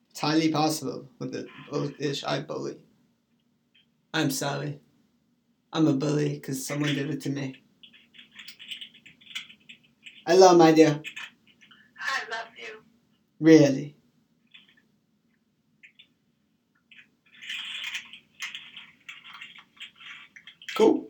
[0.10, 2.78] It's highly possible with the bullish I bully.
[4.12, 4.80] I'm sorry.
[5.72, 7.62] I'm a bully because someone did it to me.
[10.26, 11.00] Hello, my dear.
[12.00, 12.82] I love you.
[13.40, 13.97] Really?
[20.78, 21.08] Cool.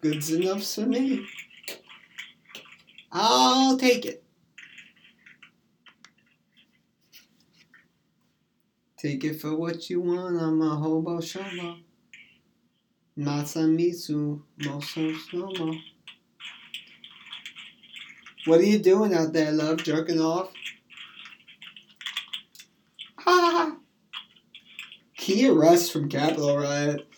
[0.00, 1.26] Good's enough for me.
[3.10, 4.22] I'll take it.
[8.96, 10.40] Take it for what you want.
[10.40, 11.80] I'm a hobo shomo.
[13.18, 15.80] Masamitsu moso slomo.
[18.44, 19.82] What are you doing out there, love?
[19.82, 20.52] Jerking off?
[23.16, 23.78] Ha!
[25.16, 27.08] Key arrest from Capitol riot.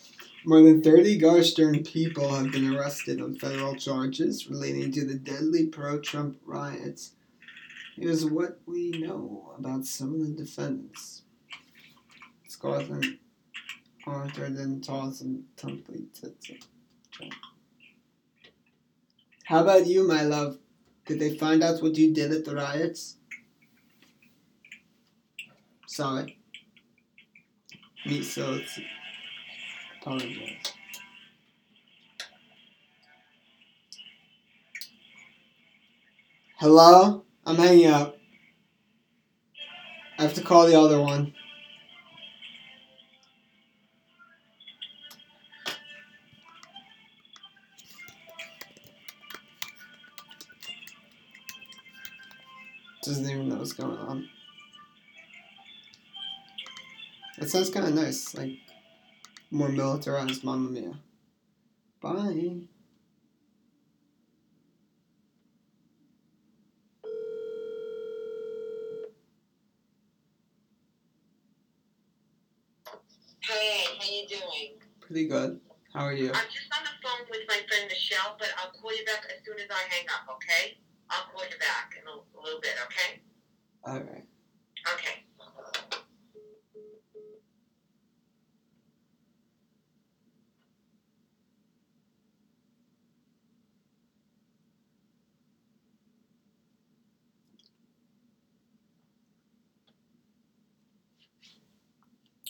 [0.44, 5.16] More than 30 gosh darn people have been arrested on federal charges relating to the
[5.16, 7.12] deadly pro Trump riots.
[7.96, 11.22] Here's what we know about some of the defendants.
[12.46, 13.18] Scotland,
[14.06, 16.06] Arthur, and Tawson, Tumpley,
[19.44, 20.58] How about you, my love?
[21.06, 23.16] Did they find out what you did at the riots?
[25.86, 26.38] Sorry.
[28.06, 28.60] Me, so
[30.06, 30.72] Oh, apologize.
[36.58, 37.24] Hello?
[37.44, 38.16] I'm hanging up.
[40.18, 41.34] I have to call the other one.
[53.02, 54.28] Doesn't even know what's going on.
[57.38, 58.58] It sounds kind of nice, like
[59.50, 60.92] more militarized Mamma Mia.
[62.00, 62.68] Bye.
[73.40, 74.74] Hey, how you doing?
[75.00, 75.58] Pretty good.
[75.94, 76.28] How are you?
[76.28, 79.42] I'm just on the phone with my friend Michelle, but I'll call you back as
[79.44, 80.76] soon as I hang up, okay?
[81.08, 83.20] I'll call you back in a, a little bit, okay?
[83.86, 84.26] Alright.
[84.94, 85.17] Okay.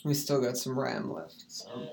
[0.09, 1.45] We still got some RAM left.
[1.49, 1.87] So.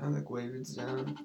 [0.00, 1.16] I Wavered's down.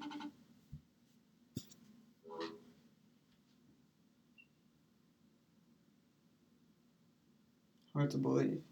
[7.94, 8.67] Hard to believe.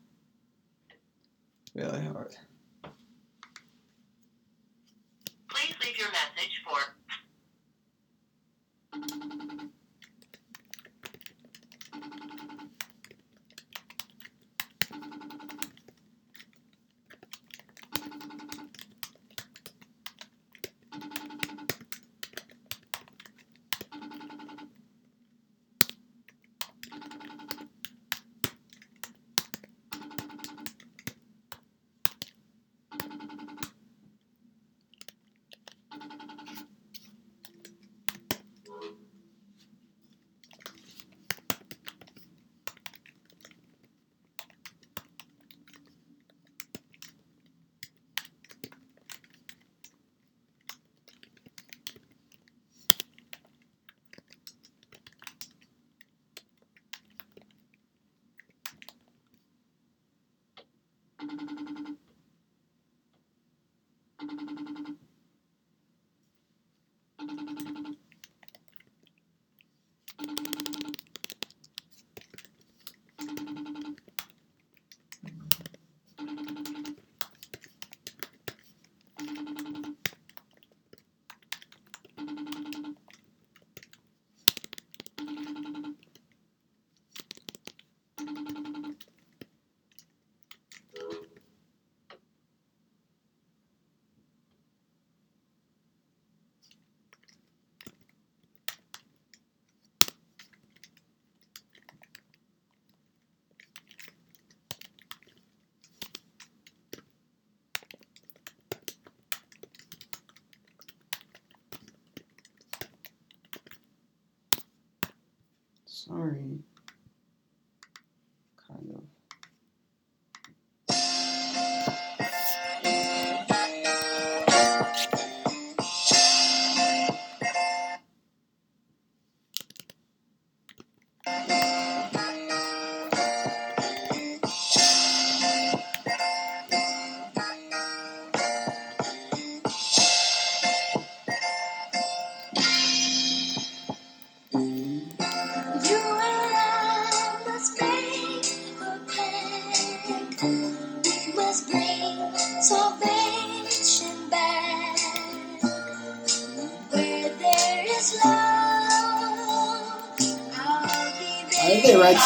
[116.07, 116.61] Sorry.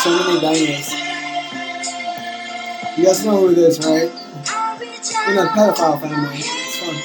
[0.03, 0.89] So many bangers?
[2.97, 4.09] You guys know who it is, right?
[5.29, 6.39] In a pedophile family.
[6.39, 6.97] It's fun.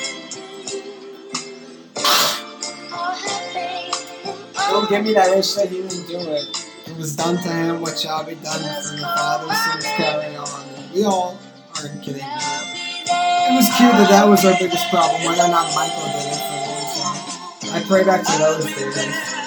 [4.69, 6.69] Don't give me that ish that he didn't do it.
[6.87, 10.93] It was done to him what shall be done for your father's sins carry on.
[10.93, 11.37] We all
[11.77, 12.23] aren't kidding.
[12.23, 15.21] It was cute that that was our biggest problem.
[15.25, 17.75] Whether or not Michael did it for one song.
[17.75, 19.44] I pray back to those days.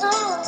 [0.00, 0.47] Oh.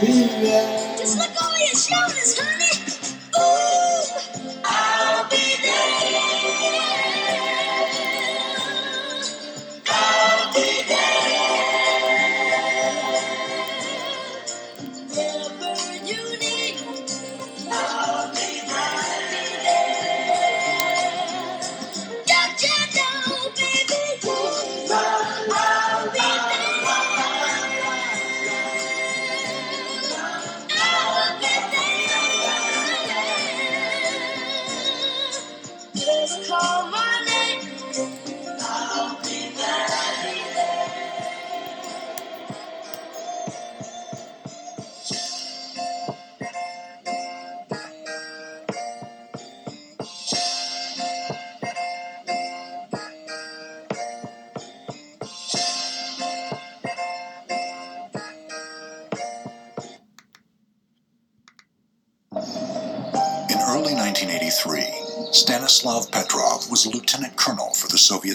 [0.00, 0.96] Be there.
[0.98, 2.63] Just look over your shoulders, honey.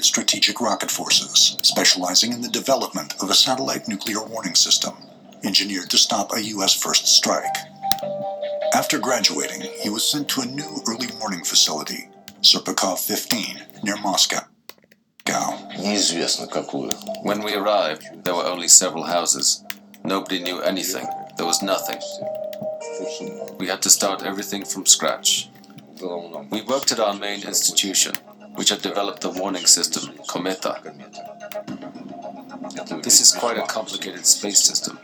[0.10, 4.95] Strategic Rocket Forces, specializing in the development of a satellite nuclear warning system
[5.43, 6.74] engineered to stop a U.S.
[6.74, 7.55] first strike.
[8.74, 12.10] After graduating, he was sent to a new early warning facility,
[12.41, 14.39] Serpukhov 15, near Moscow.
[17.22, 19.64] When we arrived, there were only several houses.
[20.03, 21.07] Nobody knew anything.
[21.38, 21.99] There was nothing.
[23.60, 25.49] We had to start everything from scratch.
[26.01, 28.14] We worked at our main institution,
[28.60, 30.84] which had developed the warning system, Cometa.
[33.01, 34.99] This is quite a complicated space system.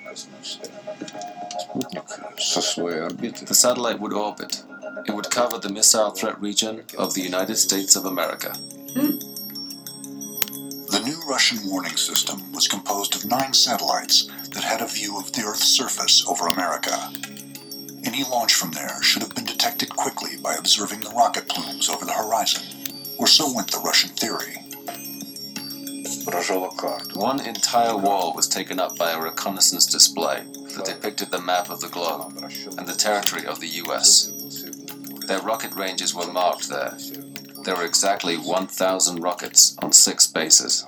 [3.48, 4.62] The satellite would orbit.
[5.08, 8.50] It would cover the missile threat region of the United States of America.
[8.94, 9.20] Hmm.
[10.92, 15.32] The new Russian warning system was composed of nine satellites that had a view of
[15.32, 17.10] the Earth's surface over America.
[18.04, 22.04] Any launch from there should have been detected quickly by observing the rocket plumes over
[22.04, 22.75] the horizon
[23.18, 24.58] or so went the Russian theory.
[27.14, 30.44] One entire wall was taken up by a reconnaissance display
[30.76, 32.38] that depicted the map of the globe
[32.78, 34.32] and the territory of the US.
[35.28, 36.98] Their rocket ranges were marked there.
[37.64, 40.86] There were exactly 1,000 rockets on six bases.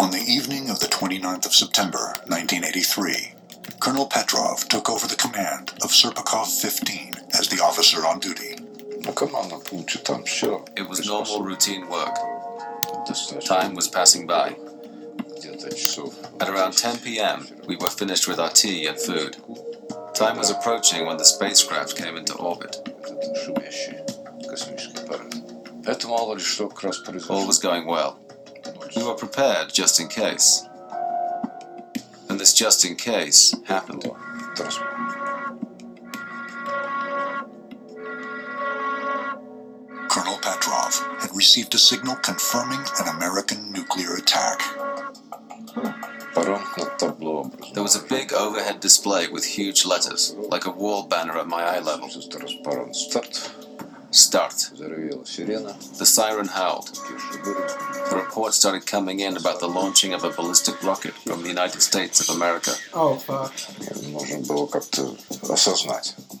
[0.00, 3.34] On the evening of the 29th of September, 1983,
[3.80, 8.56] Colonel Petrov took over the command of Serpukhov 15 as the officer on duty.
[9.12, 10.24] Come on, Lapucha, time.
[10.76, 12.16] It was normal routine work.
[13.44, 14.56] Time was passing by.
[16.40, 19.36] At around 10 p.m., we were finished with our tea and food.
[20.14, 22.76] Time was approaching when the spacecraft came into orbit.
[27.28, 28.18] All was going well.
[28.96, 30.64] We were prepared just in case.
[32.30, 34.04] And this just in case happened.
[41.34, 44.60] received a signal confirming an American nuclear attack.
[47.74, 51.62] There was a big overhead display with huge letters, like a wall banner at my
[51.62, 52.08] eye level.
[54.14, 54.70] Start.
[54.78, 56.86] The siren howled.
[56.94, 61.82] The reports started coming in about the launching of a ballistic rocket from the United
[61.82, 62.70] States of America.
[62.92, 63.52] Oh, fuck.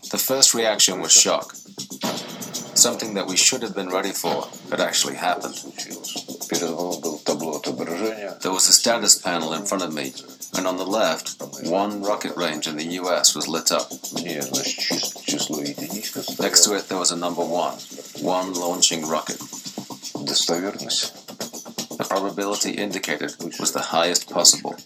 [0.08, 1.56] The first reaction was shock.
[2.76, 5.54] Something that we should have been ready for had actually happened.
[8.40, 10.12] There was a status panel in front of me
[10.56, 13.90] and on the left, one rocket range in the US was lit up.
[16.40, 17.78] Next to it, there was a number one,
[18.20, 19.38] one launching rocket.
[21.98, 24.76] The probability indicated was the highest possible.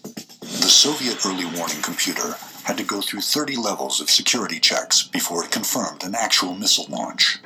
[0.40, 5.44] The Soviet early warning computer had to go through 30 levels of security checks before
[5.44, 7.38] it confirmed an actual missile launch.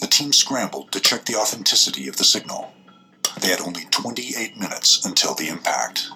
[0.00, 2.72] The team scrambled to check the authenticity of the signal.
[3.40, 6.08] They had only 28 minutes until the impact.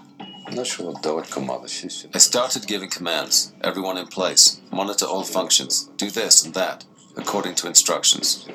[0.51, 1.67] Начал отдавать команды.
[1.69, 6.83] Сесть I started giving commands, everyone in place, monitor all functions, do this and that,
[7.15, 8.47] according to instructions.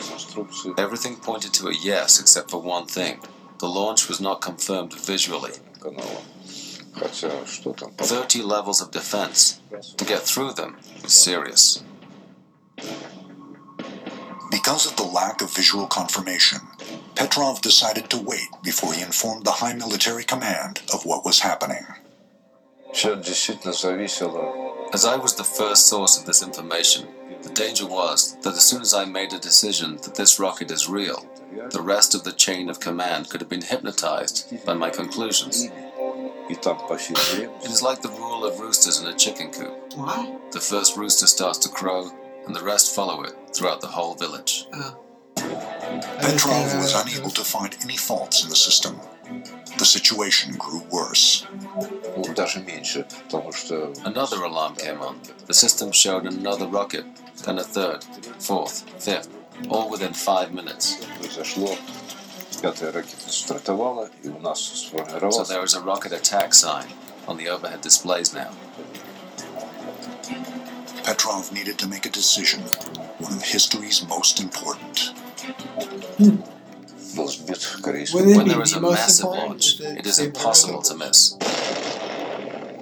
[0.00, 3.20] инструкции Everything pointed to a yes except for one thing.
[3.58, 5.52] The launch was not confirmed visually.
[5.80, 6.20] канала.
[6.94, 7.90] Хотя что там?
[7.96, 9.60] 30 levels of defense.
[9.96, 11.82] To get through them was serious.
[14.53, 16.59] Because of the lack of visual confirmation,
[17.15, 21.83] Petrov decided to wait before he informed the high military command of what was happening.
[22.93, 23.03] As
[25.05, 27.07] I was the first source of this information,
[27.41, 30.87] the danger was that as soon as I made a decision that this rocket is
[30.87, 31.27] real,
[31.71, 35.67] the rest of the chain of command could have been hypnotized by my conclusions.
[36.47, 39.95] It is like the rule of roosters in a chicken coop.
[39.95, 40.51] What?
[40.51, 42.11] The first rooster starts to crow,
[42.45, 44.65] and the rest follow it throughout the whole village.
[44.73, 44.93] Uh,
[46.19, 48.99] Petrov was unable to find any faults in the system.
[49.77, 51.45] The situation grew worse.
[54.05, 55.19] Another alarm came on.
[55.47, 57.05] The system showed another rocket,
[57.43, 58.03] then a third,
[58.39, 59.29] fourth, fifth,
[59.69, 61.05] all within five minutes.
[65.31, 66.87] So there is a rocket attack sign
[67.27, 68.51] on the overhead displays now.
[71.03, 72.61] Petrov needed to make a decision,
[73.19, 74.99] one of history's most important.
[76.17, 76.37] Hmm.
[77.15, 81.37] When there is a massive launch, it is impossible to miss.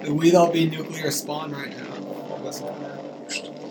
[0.08, 1.92] We'd all be nuclear spawn right now.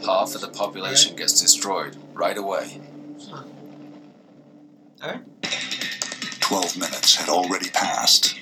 [0.06, 2.82] Half of the population gets destroyed right away.
[6.41, 8.36] Twelve minutes had already passed.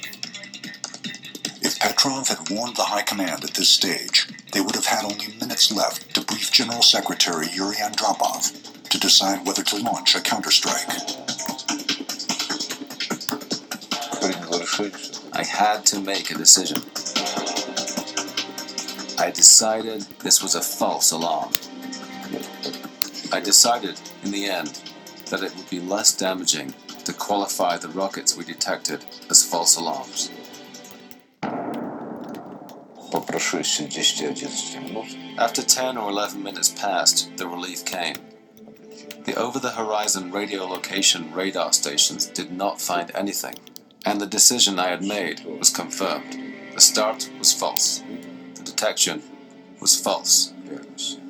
[1.80, 5.72] Petrov had warned the High Command at this stage they would have had only minutes
[5.72, 10.90] left to brief General Secretary Yuri Andropov to decide whether to launch a counterstrike.
[15.34, 16.82] I had to make a decision.
[19.18, 21.52] I decided this was a false alarm.
[23.32, 24.82] I decided, in the end,
[25.30, 26.74] that it would be less damaging
[27.06, 30.32] to qualify the rockets we detected as false alarms.
[33.11, 38.17] по прошествии 10-11 минут After 10 or 11 minutes passed, the relief came.
[39.25, 43.57] The over the horizon radio location radar stations did not find anything,
[44.05, 46.37] and the decision I had made was confirmed.
[46.75, 48.03] The start was false.
[48.55, 49.23] The detection
[49.81, 50.53] was false.
[50.69, 51.21] реальность.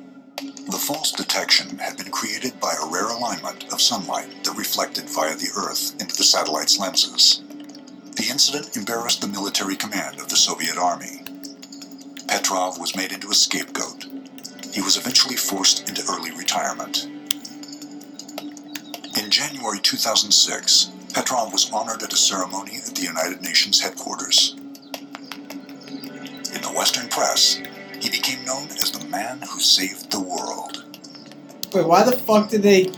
[0.67, 5.35] The false detection had been created by a rare alignment of sunlight that reflected via
[5.35, 7.43] the Earth into the satellite's lenses.
[8.15, 11.21] The incident embarrassed the military command of the Soviet Army.
[12.30, 14.06] Petrov was made into a scapegoat.
[14.72, 17.06] He was eventually forced into early retirement.
[19.18, 24.54] In January 2006, Petrov was honored at a ceremony at the United Nations headquarters.
[26.54, 27.60] In the Western press,
[28.00, 30.84] he became known as the man who saved the world.
[31.74, 32.92] Wait, why the fuck did they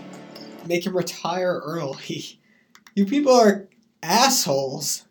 [0.66, 2.38] make him retire early?
[2.94, 3.68] You people are
[4.02, 5.06] assholes.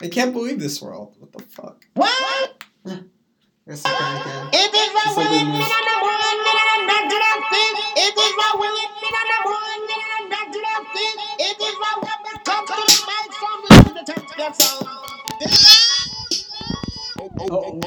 [0.00, 1.14] I can't believe this world.
[1.20, 1.86] What the fuck?
[1.94, 2.61] What?
[2.84, 4.48] Guess I can again.
[4.52, 5.70] It is my It's like will, the me news.
[5.70, 7.74] and the one, me and the do that thing.
[7.96, 11.16] It is my will, me and the one, me and the do that thing.
[11.46, 13.26] It is my will, me come to the mic,
[13.70, 15.81] listen to touch that sound.
[17.40, 17.80] Oh,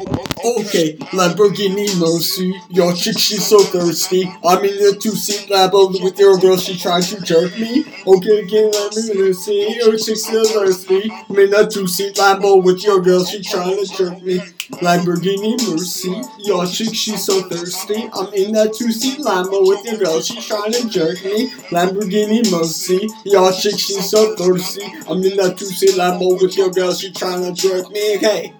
[0.60, 2.54] okay, Lamborghini Mercy.
[2.70, 4.24] Your chick, she's so thirsty.
[4.44, 7.86] I'm in the two seat Lambo with your girl, she tried to jerk me.
[8.08, 9.76] Okay, again, Lamborghini Mercy.
[9.78, 11.12] Your chick's so thirsty.
[11.30, 14.40] I'm in the two seat Lambo with your girl, she trying to jerk me.
[14.82, 16.22] Lamborghini Mercy.
[16.40, 18.10] Your chick, she's so thirsty.
[18.14, 21.50] I'm in that two seat Lambo with your girl, she trying to jerk me.
[21.70, 23.08] Lamborghini Mercy.
[23.26, 24.84] Your chick, she's so thirsty.
[25.08, 28.18] I'm in that two seat Lambo with your girl, she trying to jerk me.
[28.18, 28.54] Okay.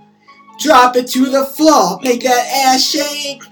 [0.60, 3.44] Drop it to the floor, make that ass shake.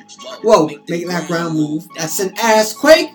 [0.42, 1.88] Whoa, make that ground move.
[1.96, 3.12] That's an ass quake.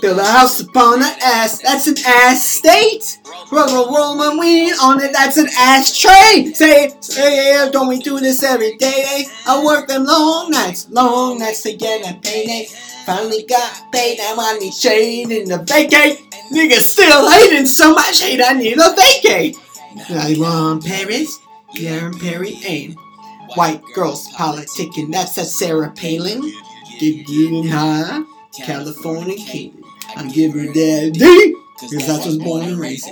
[0.00, 1.60] Build a house upon an ass.
[1.60, 3.20] That's an ass state.
[3.52, 5.12] Roll a roll my on it.
[5.12, 6.52] That's an ass tray.
[6.54, 9.26] Say, say, don't we do this every day?
[9.46, 12.66] I work them long nights, long nights to get a payday.
[13.04, 14.18] Finally got paid.
[14.18, 16.18] Now I need shade in the vacate.
[16.50, 18.40] Niggas still hating so much hate.
[18.42, 19.56] I need a vacate.
[20.08, 21.38] I want Paris.
[21.74, 22.96] Yeah, Perry aim.
[23.54, 26.42] White girls politicking, that's a Sarah Palin.
[28.64, 29.82] California king.
[30.16, 33.08] I give her that D, because that's was born and raised.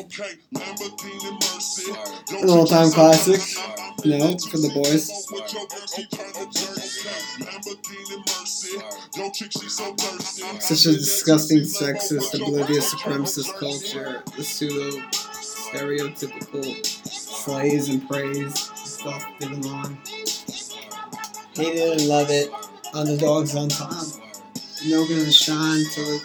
[2.30, 3.40] An all time classic.
[4.04, 5.06] You know, for the boys.
[10.60, 14.22] Such a disgusting, sexist, oblivious, supremacist culture.
[14.36, 14.98] The pseudo
[15.40, 18.70] stereotypical slays and praise
[19.02, 19.98] stuff given on.
[21.54, 22.50] Hate it and love it.
[22.94, 23.90] Underdogs on top.
[24.86, 26.22] No gonna shine till it.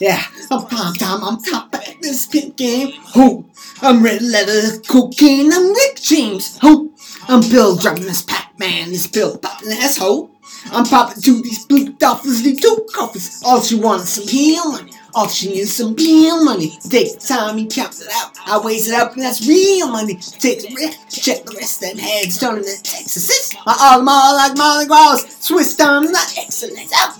[0.00, 0.20] Yeah,
[0.50, 2.90] I'm top time, I'm top at this pit game.
[3.14, 3.46] Who?
[3.82, 6.58] I'm red leather, cocaine, I'm Rick James.
[6.58, 6.92] Who?
[7.28, 10.28] I'm Bill driving this Pac-Man, this Bill popping asshole.
[10.72, 13.40] I'm popping to these blue dolphins, these two coffers.
[13.44, 14.76] All she wants is some heel
[15.16, 16.70] is some real money.
[16.88, 18.32] Take the time and count it out.
[18.46, 20.14] I waste it up and that's real money.
[20.16, 23.54] Take the risk, check the rest and heads turning to Texas.
[23.66, 25.24] My all all like Mardi Gras.
[25.40, 26.92] Swiss time, not excellence.
[26.96, 27.18] Out.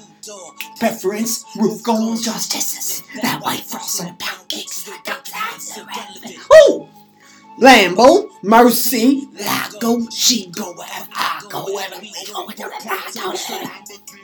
[0.79, 3.03] Preference, roof gold justices.
[3.23, 4.89] That white frosted pound cakes.
[4.89, 5.59] I got that.
[6.69, 6.89] Ooh!
[7.61, 14.24] Lambo, Mercy, I go, she go wherever I go, wherever we go, wherever I go.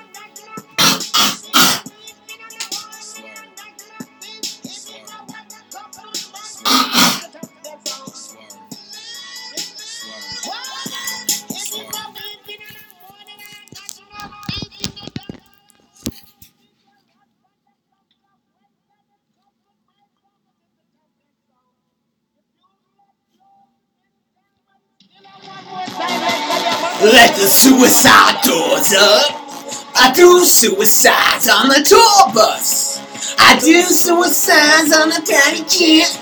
[27.51, 29.27] suicide doors up.
[29.99, 33.03] I do suicides on the tour bus.
[33.37, 36.15] I do suicides on the tiny jet.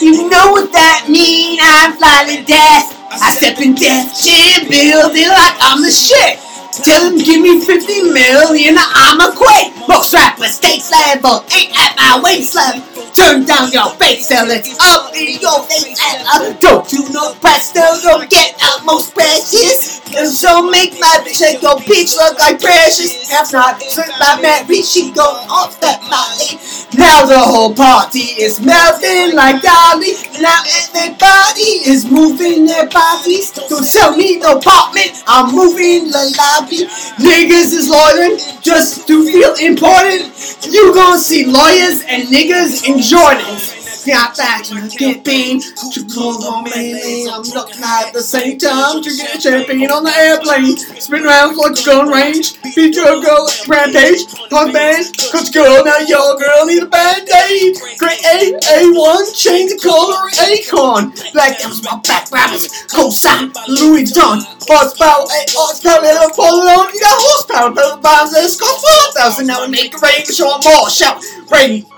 [0.00, 1.58] You know what that mean?
[1.60, 2.92] I fly to death.
[3.10, 6.38] I step in death jam building like I'm the shit.
[6.84, 9.72] Tell them give me 50 million, I'm a quit.
[9.88, 12.93] Most rappers take level, ain't at my waist level.
[13.14, 15.98] Turn down your face, sell it up in your face.
[16.02, 20.02] And I don't do no press, still don't get out most precious.
[20.16, 23.30] And so make my bitch like your bitch look like precious.
[23.30, 26.58] If not, since I married, she go off that molly.
[26.98, 30.14] Now the whole party is melting like Dolly.
[30.40, 33.50] Now everybody is moving their bodies.
[33.50, 36.86] Don't tell me no apartment, I'm moving the lobby.
[37.22, 40.30] Niggas is lawyering just to feel important.
[40.66, 43.84] You gon' see lawyers and niggas in Jordans.
[44.04, 47.28] Got that campaign to call on me.
[47.28, 50.76] I'm looking at the same time Drinking champagne on the airplane.
[50.76, 52.60] Spin around like a gun range.
[52.76, 54.28] Beat your girl rampage.
[54.52, 57.76] Punk band, cause girl, now your girl need a band aid.
[57.96, 61.12] Great A, A1, change the color, Acorn.
[61.32, 62.68] Black Devils, my back rappers.
[62.88, 64.44] Cosign, Louis Vuitton.
[64.68, 66.92] Horsepower, A, horsepower, little pull on.
[66.92, 68.68] You got horsepower, little bombs, let's go
[69.16, 69.46] 4,000.
[69.46, 70.88] Now we make the rain, show more.
[70.88, 71.88] Shout, Brady.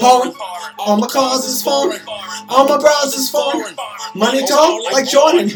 [0.00, 0.34] Pouring.
[0.78, 2.00] All my cars is foreign.
[2.48, 3.74] All my bras is foreign.
[4.14, 5.48] Money talk like Jordan.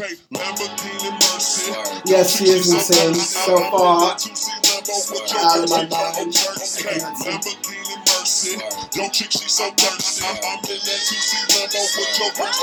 [2.04, 3.14] Yes, she is insane.
[3.14, 5.90] So far out of my mind.
[5.90, 8.58] I cannot see.
[8.94, 10.24] Yo, chick, she so thirsty.
[10.24, 12.62] I'm in that 2C Lambo with your verse,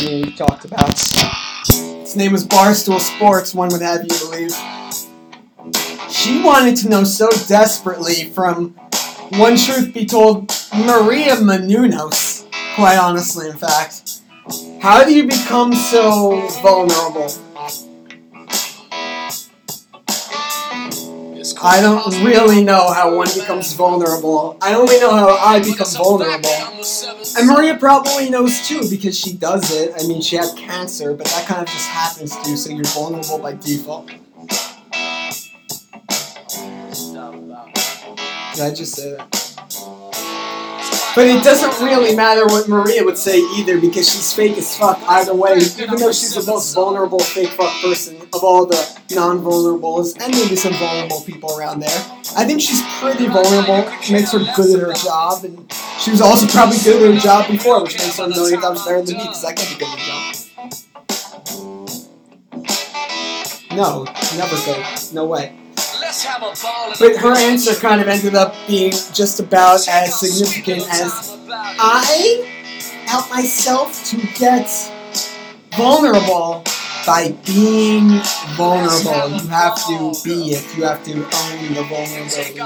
[0.00, 3.54] we talked about, its name was Barstool Sports.
[3.54, 4.54] One would have you believe.
[6.10, 8.70] She wanted to know so desperately from
[9.32, 12.46] one truth be told, Maria Menounos.
[12.76, 14.20] Quite honestly, in fact,
[14.80, 17.30] how do you become so vulnerable?
[21.62, 24.58] I don't really know how one becomes vulnerable.
[24.60, 26.73] I only know how I become vulnerable.
[27.38, 29.94] And Maria probably knows too because she does it.
[29.98, 32.84] I mean, she had cancer, but that kind of just happens to you, so you're
[32.84, 34.08] vulnerable by default.
[38.54, 39.43] Did I just say that?
[41.14, 45.00] But it doesn't really matter what Maria would say either because she's fake as fuck
[45.06, 49.38] either way, even though she's the most vulnerable fake fuck person of all the non
[49.38, 52.00] vulnerables and maybe some vulnerable people around there.
[52.36, 56.48] I think she's pretty vulnerable, makes her good at her job, and she was also
[56.48, 59.22] probably good at her job before, which makes her a million times better than me
[59.22, 60.34] because I can't be good at a job.
[63.70, 64.04] No,
[64.36, 64.84] never good.
[65.12, 65.52] No way.
[67.00, 72.50] But her answer kind of ended up being just about as significant as I
[73.06, 74.68] help myself to get
[75.76, 76.62] vulnerable
[77.06, 78.20] by being
[78.56, 79.28] vulnerable.
[79.30, 80.76] You have to be it.
[80.76, 82.60] You have to own the vulnerability.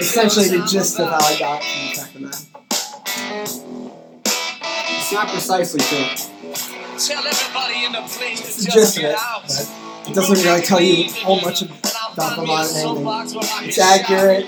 [0.00, 2.46] Essentially, the gist of how I got from of that.
[4.88, 6.06] It's not precisely true.
[6.94, 7.08] It's
[8.64, 11.40] the gist of it, but it doesn't really tell you a whole
[12.18, 13.68] much about the line anything.
[13.68, 14.46] It's accurate.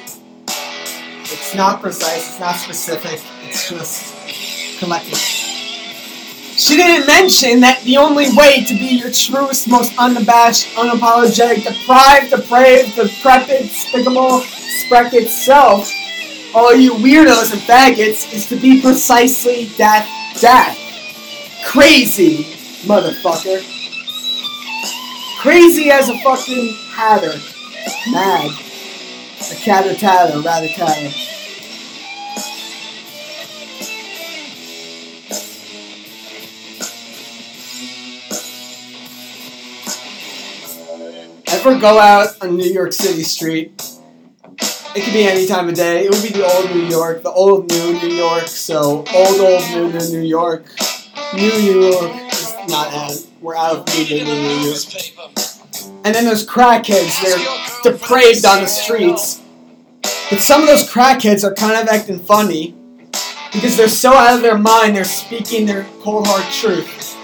[1.33, 2.29] It's not precise.
[2.29, 3.21] It's not specific.
[3.49, 5.19] It's just collective.
[5.19, 12.31] She didn't mention that the only way to be your truest, most unabashed, unapologetic, deprived,
[12.31, 14.41] depraved, decrepit, despicable,
[14.85, 15.91] sprecked self,
[16.55, 20.05] all you weirdos and faggots, is to be precisely that,
[20.43, 20.77] that.
[21.65, 22.45] Crazy,
[22.85, 23.65] motherfucker.
[25.41, 27.33] Crazy as a fucking hatter.
[28.11, 28.51] Mad.
[29.51, 31.11] A catter tatter, rather tatter.
[41.49, 43.73] Ever go out on New York City street?
[44.97, 46.07] It could be any time of day.
[46.07, 48.49] It would be the old New York, the old new New York.
[48.49, 50.65] So old, old, new, new New York.
[51.35, 53.13] New York is not out.
[53.41, 54.79] We're out of New York.
[56.05, 57.23] And then there's crackheads.
[57.23, 59.41] They're depraved on the streets.
[60.31, 62.75] But some of those crackheads are kind of acting funny
[63.53, 64.97] because they're so out of their mind.
[64.97, 67.17] They're speaking their cold hard truth.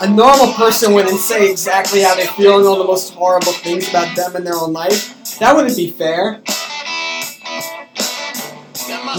[0.00, 3.88] A normal person wouldn't say exactly how they feel and all the most horrible things
[3.88, 5.38] about them and their own life.
[5.38, 6.42] That wouldn't be fair.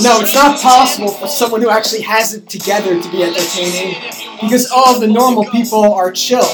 [0.01, 3.95] No, it's not possible for someone who actually has it together to be entertaining
[4.41, 6.47] because all the normal people are chill.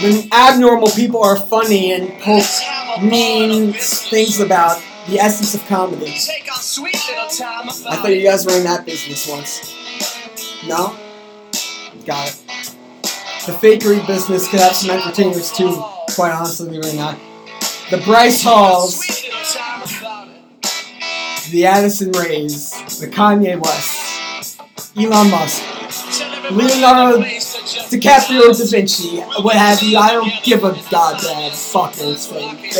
[0.00, 2.44] The abnormal people are funny and poke
[3.02, 6.12] mean things about the essence of comedy.
[6.12, 9.74] I thought you guys were in that business once.
[10.66, 10.94] No?
[12.04, 12.42] Got it.
[13.46, 15.82] The fakery business could have some entertainers too,
[16.14, 17.18] quite honestly, right now.
[17.90, 19.00] The Bryce Halls,
[21.50, 24.60] the Addison Rays, the Kanye West,
[24.96, 25.62] Elon Musk,
[26.50, 27.22] Leonardo
[27.66, 29.98] DiCaprio Da Vinci, what have you.
[29.98, 32.72] I don't give a goddamn fuck those fake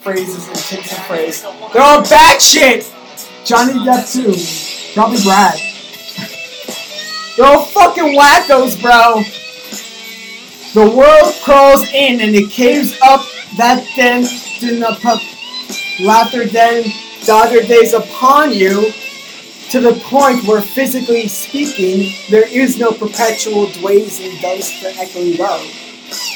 [0.00, 1.42] phrases and tips of phrase.
[1.72, 2.92] They're all bad shit!
[3.44, 4.94] Johnny Depp too.
[4.94, 5.58] Probably Brad.
[7.36, 9.22] They're all fucking wackos, bro.
[10.74, 13.20] The world crawls in and it caves up
[13.56, 14.24] that then
[14.62, 16.84] in the pu- laughter then
[17.24, 18.90] daughter days upon you
[19.72, 25.38] to the point where physically speaking there is no perpetual dways and dust for echoing
[25.38, 25.66] road.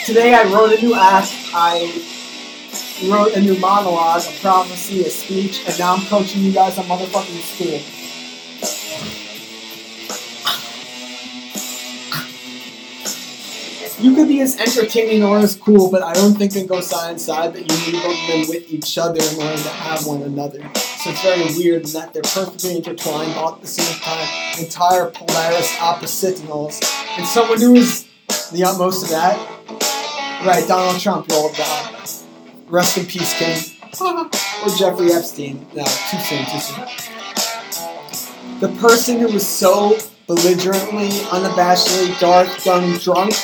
[0.07, 1.85] Today I wrote a new act, I
[3.11, 6.87] wrote a new monologue, a prophecy, a speech, and now I'm coaching you guys on
[6.87, 7.79] motherfucking school.
[14.03, 17.11] You could be as entertaining or as cool, but I don't think they go side
[17.11, 20.07] and side that you need both of them with each other in order to have
[20.07, 20.71] one another.
[20.99, 24.27] So it's very weird in that they're perfectly intertwined, all at the same time,
[24.59, 26.83] entire Polaris oppositionals.
[27.19, 28.07] And someone who is
[28.53, 29.37] the utmost of that,
[30.45, 31.95] right, Donald Trump you rolled down.
[32.69, 33.57] Rest in peace, King.
[34.01, 35.67] or Jeffrey Epstein.
[35.75, 36.85] No, too soon, too soon.
[38.61, 43.35] The person who was so belligerently, unabashedly dark, dumb, drunk,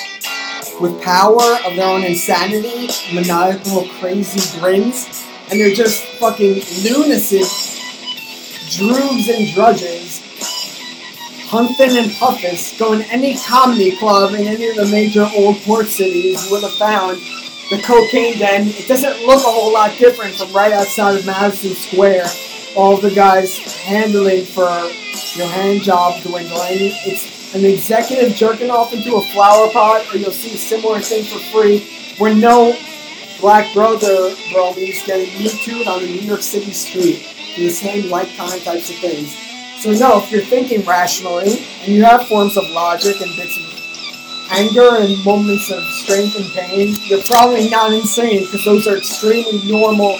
[0.80, 7.48] with power of their own insanity, maniacal, crazy grins, and they're just fucking lunatic
[8.72, 10.20] droogs and drudges,
[11.48, 16.50] humping and puffing, going any comedy club in any of the major old port cities
[16.50, 17.18] would have found
[17.70, 18.68] the cocaine den.
[18.68, 22.26] It doesn't look a whole lot different from right outside of Madison Square.
[22.74, 24.64] All the guys handling for
[25.36, 26.92] your hand job dwindling.
[27.04, 31.38] It's an executive jerking off into a flower pot, or you'll see similar thing for
[31.52, 31.86] free,
[32.18, 32.72] where no
[33.42, 35.28] black brother bromies getting
[35.58, 37.26] too on a New York City street.
[37.56, 39.36] The same like kind types of things.
[39.82, 44.48] So no, if you're thinking rationally and you have forms of logic and bits of
[44.52, 49.60] anger and moments of strength and pain, you're probably not insane because those are extremely
[49.68, 50.16] normal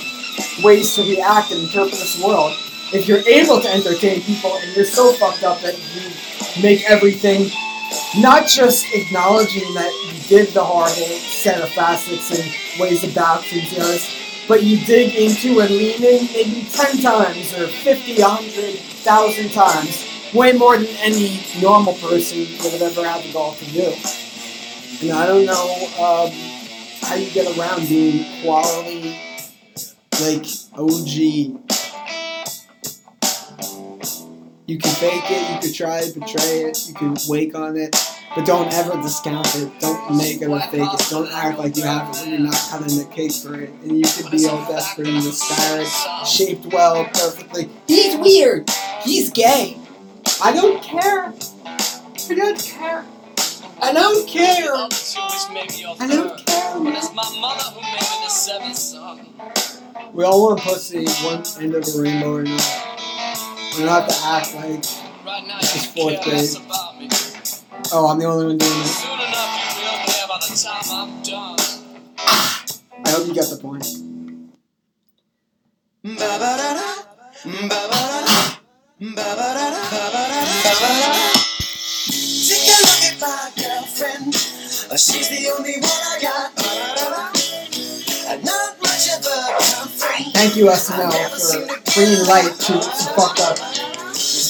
[0.64, 2.52] ways to react and interpret this world.
[2.92, 6.10] If you're able to entertain people and you're so fucked up that you
[6.60, 7.50] make everything
[8.18, 13.62] not just acknowledging that you did the horrible set of facets and ways of balancing
[13.66, 19.51] things, but you dig into and lean in maybe 10 times or 50, 100, 1,000
[19.51, 20.09] times.
[20.34, 23.95] Way more than any normal person would have ever had the gall to do.
[25.03, 26.30] And I don't know um,
[27.03, 29.18] how you get around being quality,
[30.20, 31.82] like OG.
[34.66, 37.96] You can fake it, you can try to betray it, you can wake on it,
[38.34, 39.72] but don't ever discount it.
[39.80, 41.06] Don't make it or fake it.
[41.10, 43.70] Don't act like you have it when you're not cutting the cake for it.
[43.82, 47.70] And you could be all desperate and asparagus, shaped well, perfectly.
[47.88, 48.70] He's weird.
[49.02, 49.76] He's gay.
[50.40, 51.34] I don't care.
[51.66, 53.04] I don't care.
[53.80, 54.72] I don't care.
[54.72, 56.94] I don't care.
[56.94, 58.94] It's my mother who made me the seventh.
[60.14, 63.11] We all want pussy, one end of a rainbow or not.
[63.74, 64.84] We don't have to act like
[65.62, 66.50] It's fourth grade.
[67.92, 69.02] Oh, I'm the only one doing this.
[69.02, 71.58] Soon enough, you will care by the time I'm done.
[73.04, 73.86] I hope you got the point.
[82.52, 84.34] Take a look at my girlfriend.
[84.92, 86.52] Uh, She's the only one I got.
[88.28, 90.32] And not much of a girlfriend.
[90.34, 93.59] Thank you, SNL, for bringing light to, to fucked up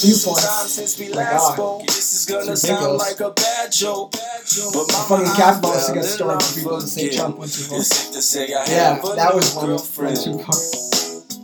[0.03, 1.15] viewpoints.
[1.15, 1.83] My God.
[1.87, 4.13] This is gonna sound like a bad joke.
[4.13, 7.63] But The fucking cat boss to get started for people to say Trump went too
[7.65, 7.79] far.
[8.69, 10.83] Yeah, that was one, one too far.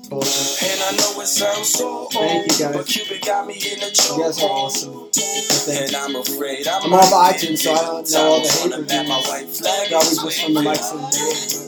[0.08, 0.70] Bullshit.
[0.70, 2.76] And I know it sounds so Thank you, guys.
[2.76, 5.10] but Cupid got me in a You guys are awesome.
[5.70, 9.28] And I'm afraid I'm, I'm off iTunes, so I don't know all the hate reviews.
[9.28, 11.67] white flag Probably just from the likes of Dave.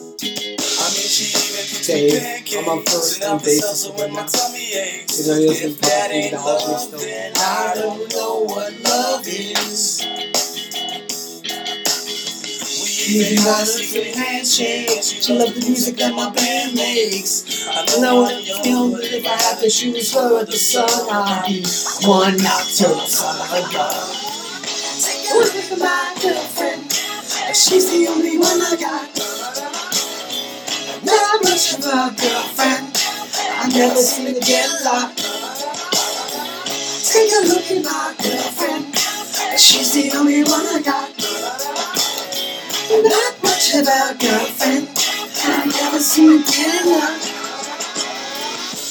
[1.88, 2.56] I mean, she even cooks Dave, me pancakes.
[2.56, 5.20] I'm on first And basis when my tummy aches.
[5.20, 6.98] Even though he doesn't If that ain't acknowledge me love, still.
[7.00, 10.04] then I don't know what love is.
[12.82, 15.02] We even got a secret handshake.
[15.02, 17.66] She love the music that my band makes.
[17.68, 20.88] I know what you feel, but if I had to choose her at the sun,
[21.10, 21.64] I'd be
[22.06, 24.16] one nocturnal son of a gun.
[25.00, 26.92] Take a look at my girlfriend.
[27.56, 29.79] She's the only one I got.
[31.10, 32.96] Not much of a girlfriend.
[33.58, 35.18] I never seen her get locked.
[37.10, 38.96] Take a look at my girlfriend.
[39.58, 41.10] She's the only one I got.
[42.90, 44.88] Not much of a girlfriend.
[45.42, 47.42] I never seen her get locked.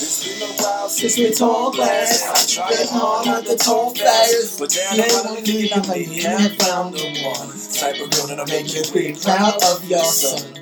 [0.02, 2.28] It's been a while since we talked last.
[2.28, 4.60] I tried to hard not to talk fast.
[4.60, 7.50] But damn, if I didn't think I found the one.
[7.74, 10.56] Type of girl that'll make you be proud of your son.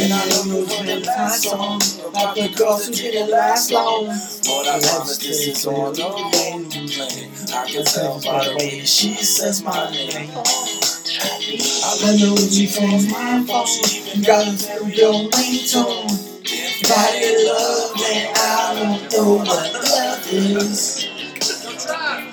[0.00, 4.06] And I know you've been my song about the girls who didn't last long.
[4.06, 7.28] But I promise this is all the to play.
[7.52, 10.30] I can tell by the way she says my name.
[11.84, 14.22] I know you from my phone.
[14.22, 16.40] Got a stereo ringtone.
[16.44, 21.08] If I ain't love, then I don't know what love is.
[21.90, 22.32] I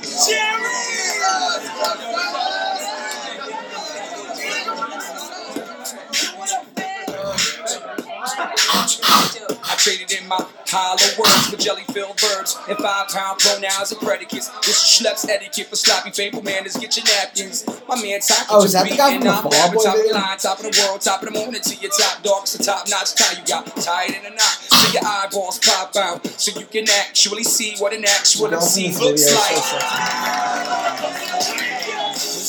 [9.85, 14.49] traded in my hollow words for jelly filled verbs and five pound pronouns and predicates.
[14.65, 16.75] This is schleps etiquette for sloppy paper manners.
[16.75, 17.63] Get your napkins.
[17.87, 19.83] My man talking Oh, to is that me, the guy and from the rapping Boy
[19.83, 22.23] top of the line, top of the world, top of the morning to your top
[22.23, 22.41] dog.
[22.49, 23.67] It's a top notch tie you got.
[23.77, 27.93] Tied in a knot, so your eyeballs pop out, so you can actually see what
[27.93, 29.61] an actual MC looks video like.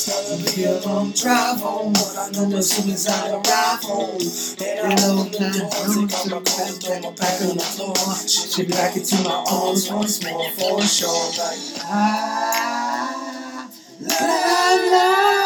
[0.07, 0.55] Sexy.
[0.55, 4.21] Be a long drive home, but I know as soon as I arrive home,
[4.63, 7.95] and I know that I'm gonna my back throw my back on the floor.
[8.27, 11.27] She back into my arms once more for sure.
[11.37, 13.69] Like, ah,
[14.01, 14.19] la
[14.91, 15.37] la.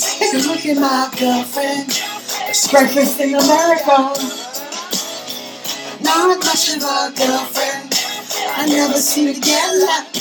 [0.00, 1.88] Take a look at my girlfriend.
[2.48, 4.14] It's Breakfast in America.
[6.02, 8.09] Not much of a girlfriend.
[8.48, 10.14] I never seen her get left.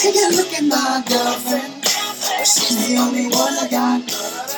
[0.00, 1.84] Take a look at my girlfriend.
[2.46, 4.49] She's the only one I got.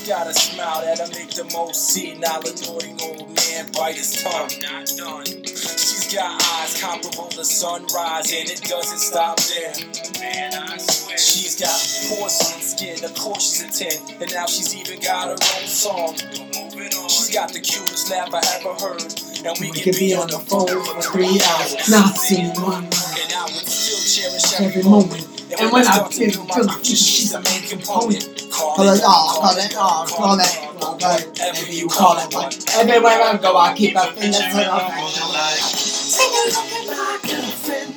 [0.00, 4.48] She's got a smile that'll make the most senile annoying old man bite his tongue.
[4.62, 5.44] Not done.
[5.44, 9.74] She's got eyes comparable to sunrise, and it doesn't stop there.
[10.18, 11.18] Man, I swear.
[11.18, 11.76] She's got
[12.08, 16.16] porcelain skin, of course she's a 10, and now she's even got her own song.
[16.16, 19.04] She's got the cutest laugh I ever heard,
[19.44, 22.84] and we, We can could be on the phone for three hours, not seeing one
[22.84, 22.92] word.
[22.92, 25.26] and I would still cherish every moment.
[25.58, 28.48] And when I feel good, she's a main component.
[28.52, 32.30] Call it all, call it all, call it, call it, whatever you call it.
[32.30, 35.80] But everywhere I go, I keep a finger to the
[36.12, 37.96] Take a look at my girlfriend.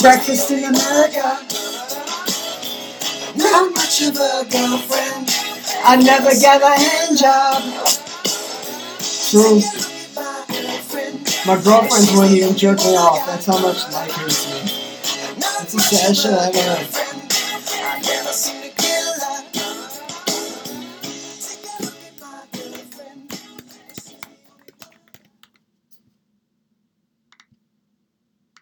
[0.00, 1.38] Breakfast in America.
[3.36, 5.30] Not much of a girlfriend.
[5.84, 7.62] I never get a hand job.
[9.30, 9.93] True.
[11.46, 13.26] My girlfriends wouldn't jerk me off.
[13.26, 14.60] That's how much life hurts me.
[15.60, 17.13] It's the saddest shit I've ever heard.